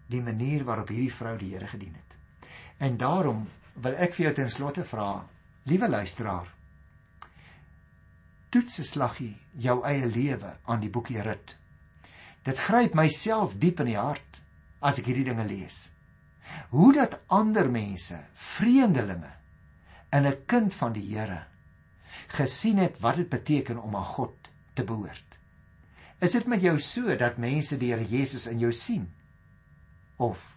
Die 0.09 0.21
manier 0.21 0.65
waarop 0.65 0.89
hierdie 0.89 1.13
vrou 1.13 1.37
die 1.37 1.53
Here 1.53 1.67
gedien 1.67 1.93
het. 1.93 2.15
En 2.79 2.97
daarom 2.97 3.47
wil 3.73 3.95
ek 3.95 4.15
vir 4.17 4.29
jou 4.29 4.35
ten 4.39 4.49
slotte 4.49 4.83
vra, 4.87 5.25
liewe 5.69 5.89
luisteraar, 5.89 6.47
toets 8.49 8.79
'n 8.79 8.83
slaggie 8.83 9.35
jou 9.51 9.83
eie 9.85 10.05
lewe 10.05 10.57
aan 10.65 10.79
die 10.79 10.89
boekie 10.89 11.21
Rut. 11.21 11.57
Dit 12.43 12.57
gryp 12.57 12.93
myself 12.93 13.53
diep 13.59 13.79
in 13.79 13.91
die 13.91 13.99
hart 13.99 14.41
as 14.81 14.99
ek 14.99 15.05
hierdie 15.05 15.27
dinge 15.27 15.45
lees. 15.45 15.89
Hoe 16.69 16.93
dat 16.93 17.19
ander 17.27 17.69
mense, 17.69 18.17
vreemdelinge 18.33 19.33
in 20.11 20.25
'n 20.25 20.45
kind 20.45 20.73
van 20.73 20.93
die 20.93 21.05
Here 21.13 21.45
gesien 22.27 22.77
het 22.77 22.99
wat 22.99 23.15
dit 23.15 23.29
beteken 23.29 23.77
om 23.77 23.95
aan 23.95 24.05
God 24.05 24.49
te 24.73 24.83
behoort? 24.83 25.37
Is 26.19 26.31
dit 26.31 26.47
met 26.47 26.61
jou 26.61 26.79
so 26.79 27.15
dat 27.15 27.37
mense 27.37 27.77
die 27.77 27.93
Here 27.93 28.05
Jesus 28.05 28.47
in 28.47 28.59
jou 28.59 28.71
sien? 28.71 29.07
Of 30.19 30.55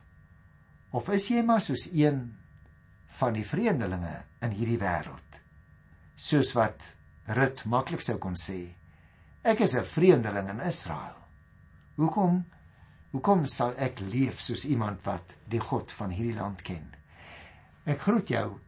of 0.92 1.09
is 1.09 1.31
jy 1.33 1.40
maar 1.46 1.62
soos 1.64 1.87
een 1.88 2.18
van 3.18 3.33
die 3.33 3.46
vreemdelinge 3.48 4.16
in 4.44 4.53
hierdie 4.53 4.81
wêreld? 4.83 5.38
Soos 6.16 6.53
wat 6.57 6.90
Rut 7.33 7.62
maklik 7.70 8.03
sou 8.03 8.18
kon 8.18 8.35
sê, 8.37 8.75
ek 9.46 9.61
is 9.61 9.75
'n 9.75 9.85
vreemdeling 9.85 10.51
in 10.51 10.61
Israel. 10.61 11.16
Hoekom 11.96 12.44
hoekom 13.12 13.46
sal 13.46 13.75
ek 13.77 14.01
leef 14.01 14.40
soos 14.40 14.64
iemand 14.64 15.05
wat 15.05 15.37
die 15.48 15.61
God 15.61 15.92
van 15.92 16.11
hierdie 16.11 16.37
land 16.37 16.62
ken? 16.62 16.94
Ek 17.85 18.01
groet 18.01 18.29
jou 18.29 18.59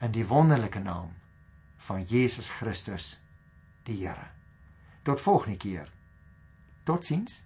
in 0.00 0.12
die 0.12 0.26
wonderlike 0.26 0.78
naam 0.78 1.14
van 1.76 2.04
Jesus 2.04 2.48
Christus 2.48 3.20
die 3.84 4.06
Here. 4.06 4.28
Tot 5.02 5.20
volgende 5.20 5.56
keer. 5.56 5.92
Totsiens. 6.84 7.45